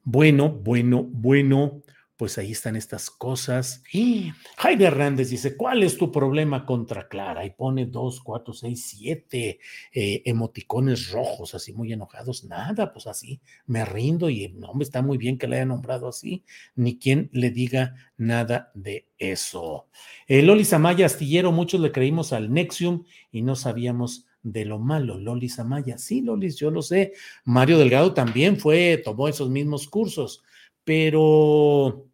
bueno, 0.03 0.51
bueno, 0.51 1.01
bueno 1.03 1.81
pues 2.17 2.37
ahí 2.37 2.51
están 2.51 2.75
estas 2.75 3.09
cosas. 3.09 3.83
Y 3.91 4.31
Jaime 4.57 4.85
Hernández 4.85 5.29
dice, 5.29 5.57
¿cuál 5.57 5.83
es 5.83 5.97
tu 5.97 6.11
problema 6.11 6.65
contra 6.65 7.07
Clara? 7.07 7.45
Y 7.45 7.51
pone 7.51 7.85
dos, 7.85 8.21
cuatro, 8.21 8.53
seis, 8.53 8.85
siete 8.87 9.59
eh, 9.91 10.21
emoticones 10.25 11.11
rojos, 11.11 11.55
así 11.55 11.73
muy 11.73 11.91
enojados. 11.91 12.45
Nada, 12.45 12.93
pues 12.93 13.07
así, 13.07 13.41
me 13.65 13.83
rindo 13.83 14.29
y 14.29 14.47
no, 14.49 14.73
me 14.73 14.83
está 14.83 15.01
muy 15.01 15.17
bien 15.17 15.37
que 15.37 15.47
le 15.47 15.57
haya 15.57 15.65
nombrado 15.65 16.07
así, 16.07 16.43
ni 16.75 16.97
quien 16.97 17.29
le 17.33 17.51
diga 17.51 17.95
nada 18.17 18.71
de 18.73 19.07
eso. 19.17 19.87
Eh, 20.27 20.41
Loli 20.41 20.63
Samaya 20.63 21.05
Astillero, 21.05 21.51
muchos 21.51 21.81
le 21.81 21.91
creímos 21.91 22.31
al 22.31 22.51
Nexium 22.51 23.03
y 23.31 23.41
no 23.41 23.55
sabíamos 23.55 24.25
de 24.41 24.63
lo 24.63 24.79
malo. 24.79 25.19
Loli 25.19 25.49
Samaya, 25.49 25.97
sí, 25.97 26.21
Lolis, 26.21 26.55
yo 26.55 26.71
lo 26.71 26.81
sé. 26.81 27.13
Mario 27.43 27.77
Delgado 27.77 28.13
también 28.13 28.57
fue, 28.57 29.01
tomó 29.03 29.27
esos 29.27 29.49
mismos 29.49 29.87
cursos 29.87 30.43
pero 30.85 32.07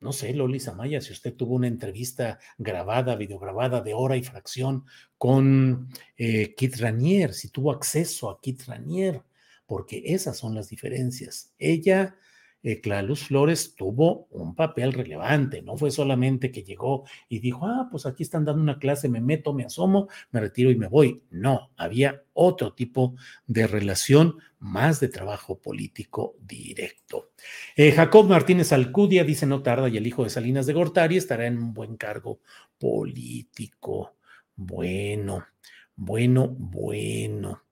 no 0.00 0.12
sé, 0.12 0.32
Loli 0.32 0.60
Samaya, 0.60 1.00
si 1.00 1.12
usted 1.12 1.34
tuvo 1.34 1.56
una 1.56 1.66
entrevista 1.66 2.38
grabada, 2.56 3.16
videograbada 3.16 3.80
de 3.80 3.94
hora 3.94 4.16
y 4.16 4.22
fracción 4.22 4.84
con 5.16 5.88
eh, 6.16 6.54
Kit 6.54 6.76
Ranier, 6.76 7.34
si 7.34 7.48
tuvo 7.48 7.72
acceso 7.72 8.30
a 8.30 8.40
Kit 8.40 8.62
Ranier, 8.66 9.22
porque 9.66 10.02
esas 10.06 10.38
son 10.38 10.54
las 10.54 10.68
diferencias. 10.68 11.52
Ella 11.58 12.16
eh, 12.62 12.80
Flores 13.16 13.74
tuvo 13.76 14.26
un 14.30 14.54
papel 14.54 14.92
relevante, 14.92 15.62
no 15.62 15.76
fue 15.76 15.90
solamente 15.90 16.50
que 16.50 16.62
llegó 16.62 17.04
y 17.28 17.38
dijo, 17.38 17.66
ah, 17.66 17.88
pues 17.90 18.06
aquí 18.06 18.22
están 18.22 18.44
dando 18.44 18.62
una 18.62 18.78
clase, 18.78 19.08
me 19.08 19.20
meto, 19.20 19.52
me 19.52 19.64
asomo, 19.64 20.08
me 20.30 20.40
retiro 20.40 20.70
y 20.70 20.76
me 20.76 20.88
voy. 20.88 21.22
No, 21.30 21.70
había 21.76 22.22
otro 22.32 22.72
tipo 22.74 23.14
de 23.46 23.66
relación, 23.66 24.38
más 24.60 24.98
de 24.98 25.08
trabajo 25.08 25.60
político 25.60 26.36
directo. 26.40 27.30
Eh, 27.76 27.92
Jacob 27.92 28.28
Martínez 28.28 28.72
Alcudia 28.72 29.22
dice, 29.22 29.46
no 29.46 29.62
tarda 29.62 29.88
y 29.88 29.96
el 29.96 30.06
hijo 30.06 30.24
de 30.24 30.30
Salinas 30.30 30.66
de 30.66 30.72
Gortari 30.72 31.16
estará 31.16 31.46
en 31.46 31.58
un 31.58 31.74
buen 31.74 31.96
cargo 31.96 32.40
político. 32.78 34.16
Bueno, 34.56 35.46
bueno, 35.94 36.48
bueno. 36.48 37.62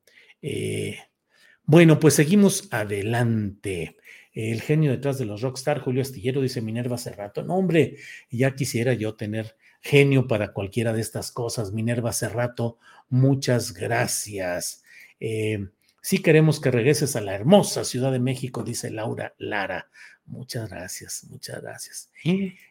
Eh, 0.40 0.96
bueno, 1.64 1.98
pues 1.98 2.14
seguimos 2.14 2.68
adelante 2.70 3.96
el 4.36 4.60
genio 4.60 4.90
detrás 4.90 5.16
de 5.16 5.24
los 5.24 5.40
rockstar, 5.40 5.80
Julio 5.80 6.02
Astillero, 6.02 6.42
dice 6.42 6.60
Minerva 6.60 6.98
Cerrato. 6.98 7.42
No, 7.42 7.56
hombre, 7.56 7.96
ya 8.30 8.54
quisiera 8.54 8.92
yo 8.92 9.14
tener 9.14 9.56
genio 9.80 10.28
para 10.28 10.52
cualquiera 10.52 10.92
de 10.92 11.00
estas 11.00 11.32
cosas. 11.32 11.72
Minerva 11.72 12.12
Cerrato, 12.12 12.78
muchas 13.08 13.72
gracias. 13.72 14.84
Eh, 15.20 15.70
sí 16.02 16.18
queremos 16.18 16.60
que 16.60 16.70
regreses 16.70 17.16
a 17.16 17.22
la 17.22 17.34
hermosa 17.34 17.82
Ciudad 17.84 18.12
de 18.12 18.20
México, 18.20 18.62
dice 18.62 18.90
Laura 18.90 19.34
Lara. 19.38 19.88
Muchas 20.26 20.68
gracias, 20.68 21.24
muchas 21.30 21.62
gracias. 21.62 22.10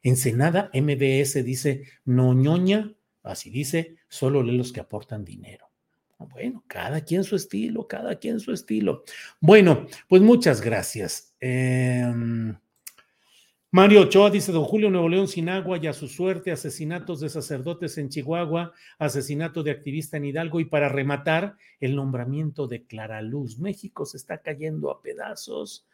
Ensenada 0.03 0.69
MBS 0.71 1.43
dice, 1.43 1.83
no 2.03 2.35
ñoña, 2.35 2.93
así 3.23 3.49
dice, 3.49 3.95
solo 4.07 4.43
lee 4.43 4.55
los 4.55 4.71
que 4.71 4.81
aportan 4.81 5.25
dinero. 5.25 5.64
Bueno, 6.17 6.63
cada 6.67 7.01
quien 7.01 7.23
su 7.23 7.35
estilo, 7.35 7.87
cada 7.87 8.15
quien 8.15 8.39
su 8.39 8.51
estilo. 8.51 9.03
Bueno, 9.39 9.87
pues 10.07 10.21
muchas 10.21 10.61
gracias. 10.61 11.35
Em, 11.39 12.55
Mario 13.71 14.03
Ochoa 14.03 14.29
dice, 14.29 14.53
don 14.53 14.63
Julio 14.63 14.89
Nuevo 14.89 15.09
León 15.09 15.27
sin 15.27 15.49
agua 15.49 15.77
y 15.77 15.87
a 15.87 15.93
su 15.93 16.07
suerte, 16.07 16.53
asesinatos 16.53 17.19
de 17.19 17.27
sacerdotes 17.27 17.97
en 17.97 18.07
Chihuahua, 18.07 18.71
asesinato 18.97 19.63
de 19.63 19.71
activista 19.71 20.15
en 20.15 20.23
Hidalgo 20.23 20.61
y 20.61 20.65
para 20.65 20.87
rematar, 20.87 21.57
el 21.81 21.95
nombramiento 21.95 22.67
de 22.67 22.85
Clara 22.85 23.21
Luz. 23.21 23.59
México 23.59 24.05
se 24.05 24.15
está 24.15 24.37
cayendo 24.37 24.91
a 24.91 25.01
pedazos. 25.01 25.85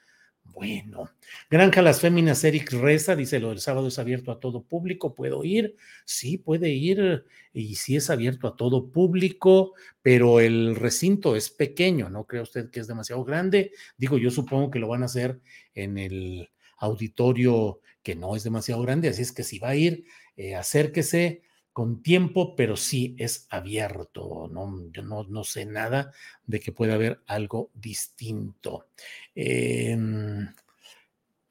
Bueno, 0.43 1.10
Granja 1.49 1.82
Las 1.82 2.01
Féminas, 2.01 2.43
Eric 2.43 2.71
Reza, 2.73 3.15
dice 3.15 3.39
lo 3.39 3.49
del 3.49 3.60
sábado 3.60 3.88
es 3.88 3.97
abierto 3.99 4.32
a 4.32 4.39
todo 4.39 4.63
público, 4.63 5.15
¿puedo 5.15 5.43
ir? 5.43 5.75
Sí, 6.06 6.38
puede 6.38 6.69
ir 6.69 7.25
y 7.54 7.75
sí 7.75 7.95
es 7.95 8.10
abierto 8.10 8.47
a 8.47 8.56
todo 8.56 8.91
público, 8.91 9.73
pero 10.01 10.39
el 10.39 10.75
recinto 10.75 11.36
es 11.36 11.49
pequeño, 11.49 12.10
¿no 12.10 12.25
cree 12.25 12.41
usted 12.41 12.69
que 12.69 12.80
es 12.80 12.88
demasiado 12.88 13.23
grande? 13.23 13.71
Digo, 13.97 14.17
yo 14.17 14.30
supongo 14.30 14.69
que 14.69 14.80
lo 14.80 14.88
van 14.88 15.04
a 15.04 15.06
hacer 15.06 15.39
en 15.73 15.97
el 15.97 16.49
auditorio 16.77 17.80
que 18.04 18.15
no 18.15 18.36
es 18.36 18.43
demasiado 18.43 18.82
grande, 18.82 19.10
así 19.10 19.21
es 19.21 19.32
que 19.32 19.43
si 19.43 19.58
va 19.58 19.69
a 19.69 19.75
ir, 19.75 20.06
eh, 20.36 20.56
acérquese, 20.56 21.43
con 21.73 22.01
tiempo, 22.03 22.55
pero 22.55 22.75
sí 22.75 23.15
es 23.17 23.47
abierto. 23.49 24.49
No, 24.51 24.89
yo 24.91 25.03
no, 25.03 25.23
no 25.23 25.43
sé 25.43 25.65
nada 25.65 26.12
de 26.45 26.60
que 26.60 26.71
pueda 26.71 26.95
haber 26.95 27.21
algo 27.27 27.71
distinto. 27.73 28.88
Em, 29.36 30.47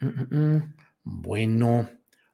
mm, 0.00 0.06
mm, 0.06 0.36
mm, 0.56 0.74
bueno, 1.04 1.90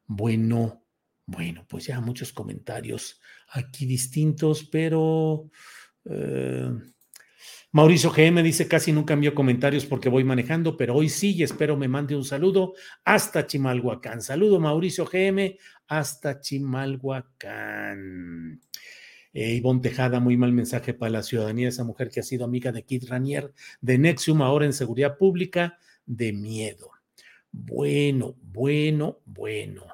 bueno, 0.06 0.82
bueno, 1.26 1.66
pues 1.68 1.86
ya 1.86 2.00
muchos 2.00 2.32
comentarios 2.32 3.20
aquí 3.50 3.86
distintos, 3.86 4.64
pero... 4.70 5.50
Eh, 6.04 6.70
Mauricio 7.72 8.10
GM 8.10 8.42
dice, 8.42 8.68
casi 8.68 8.92
nunca 8.92 9.14
envío 9.14 9.34
comentarios 9.34 9.84
porque 9.84 10.08
voy 10.08 10.24
manejando, 10.24 10.76
pero 10.76 10.94
hoy 10.94 11.08
sí 11.08 11.34
y 11.34 11.42
espero 11.42 11.76
me 11.76 11.88
mande 11.88 12.14
un 12.16 12.24
saludo 12.24 12.74
hasta 13.04 13.46
Chimalhuacán. 13.46 14.22
Saludo 14.22 14.60
Mauricio 14.60 15.04
GM 15.04 15.58
hasta 15.88 16.40
Chimalhuacán. 16.40 18.60
Eh, 19.32 19.54
Ivonne 19.56 19.82
Tejada, 19.82 20.20
muy 20.20 20.38
mal 20.38 20.52
mensaje 20.52 20.94
para 20.94 21.10
la 21.10 21.22
ciudadanía, 21.22 21.68
esa 21.68 21.84
mujer 21.84 22.08
que 22.08 22.20
ha 22.20 22.22
sido 22.22 22.46
amiga 22.46 22.72
de 22.72 22.84
Kit 22.84 23.06
Ranier 23.08 23.52
de 23.82 23.98
Nexium, 23.98 24.40
ahora 24.40 24.64
en 24.64 24.72
seguridad 24.72 25.18
pública, 25.18 25.78
de 26.06 26.32
miedo. 26.32 26.90
Bueno, 27.52 28.36
bueno, 28.40 29.20
bueno. 29.26 29.84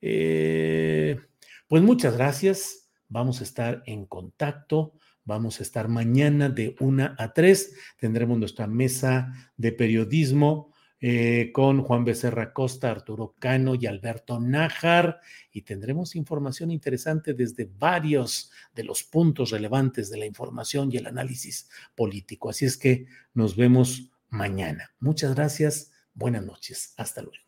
Eh, 0.00 1.18
pues 1.66 1.82
muchas 1.82 2.16
gracias. 2.16 2.88
Vamos 3.08 3.40
a 3.40 3.44
estar 3.44 3.82
en 3.84 4.06
contacto. 4.06 4.94
Vamos 5.28 5.60
a 5.60 5.62
estar 5.62 5.88
mañana 5.88 6.48
de 6.48 6.74
una 6.80 7.14
a 7.18 7.34
tres. 7.34 7.74
Tendremos 7.98 8.38
nuestra 8.38 8.66
mesa 8.66 9.52
de 9.58 9.72
periodismo 9.72 10.72
eh, 11.02 11.50
con 11.52 11.82
Juan 11.82 12.06
Becerra 12.06 12.54
Costa, 12.54 12.90
Arturo 12.90 13.34
Cano 13.38 13.74
y 13.74 13.84
Alberto 13.84 14.40
Nájar. 14.40 15.20
Y 15.52 15.62
tendremos 15.62 16.16
información 16.16 16.70
interesante 16.70 17.34
desde 17.34 17.70
varios 17.78 18.50
de 18.74 18.84
los 18.84 19.04
puntos 19.04 19.50
relevantes 19.50 20.08
de 20.08 20.16
la 20.16 20.24
información 20.24 20.88
y 20.90 20.96
el 20.96 21.06
análisis 21.06 21.68
político. 21.94 22.48
Así 22.48 22.64
es 22.64 22.78
que 22.78 23.04
nos 23.34 23.54
vemos 23.54 24.10
mañana. 24.30 24.94
Muchas 24.98 25.34
gracias. 25.34 25.92
Buenas 26.14 26.46
noches. 26.46 26.94
Hasta 26.96 27.20
luego. 27.20 27.47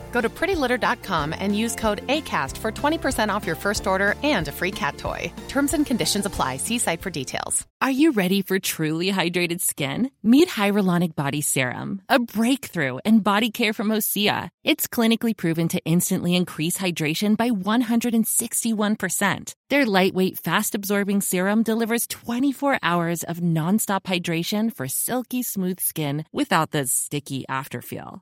Go 0.11 0.21
to 0.21 0.29
prettylitter.com 0.29 1.33
and 1.33 1.57
use 1.57 1.75
code 1.75 2.05
ACAST 2.07 2.57
for 2.57 2.71
20% 2.71 3.33
off 3.33 3.47
your 3.47 3.55
first 3.55 3.87
order 3.87 4.15
and 4.21 4.47
a 4.47 4.51
free 4.51 4.71
cat 4.71 4.97
toy. 4.97 5.33
Terms 5.47 5.73
and 5.73 5.85
conditions 5.85 6.25
apply. 6.25 6.57
See 6.57 6.77
site 6.77 7.01
for 7.01 7.09
details. 7.09 7.65
Are 7.81 7.89
you 7.89 8.11
ready 8.11 8.43
for 8.43 8.59
truly 8.59 9.11
hydrated 9.11 9.61
skin? 9.61 10.11
Meet 10.21 10.49
Hyaluronic 10.49 11.15
Body 11.15 11.41
Serum, 11.41 12.03
a 12.09 12.19
breakthrough 12.19 12.99
in 13.03 13.21
body 13.21 13.49
care 13.49 13.73
from 13.73 13.87
Osea. 13.87 14.49
It's 14.63 14.87
clinically 14.87 15.35
proven 15.35 15.67
to 15.69 15.81
instantly 15.83 16.35
increase 16.35 16.77
hydration 16.77 17.35
by 17.35 17.49
161%. 17.49 19.55
Their 19.69 19.85
lightweight, 19.87 20.37
fast 20.37 20.75
absorbing 20.75 21.21
serum 21.21 21.63
delivers 21.63 22.05
24 22.05 22.77
hours 22.83 23.23
of 23.23 23.37
nonstop 23.37 24.03
hydration 24.03 24.71
for 24.71 24.87
silky 24.87 25.41
smooth 25.41 25.79
skin 25.79 26.23
without 26.31 26.69
the 26.69 26.85
sticky 26.85 27.45
afterfeel. 27.49 28.21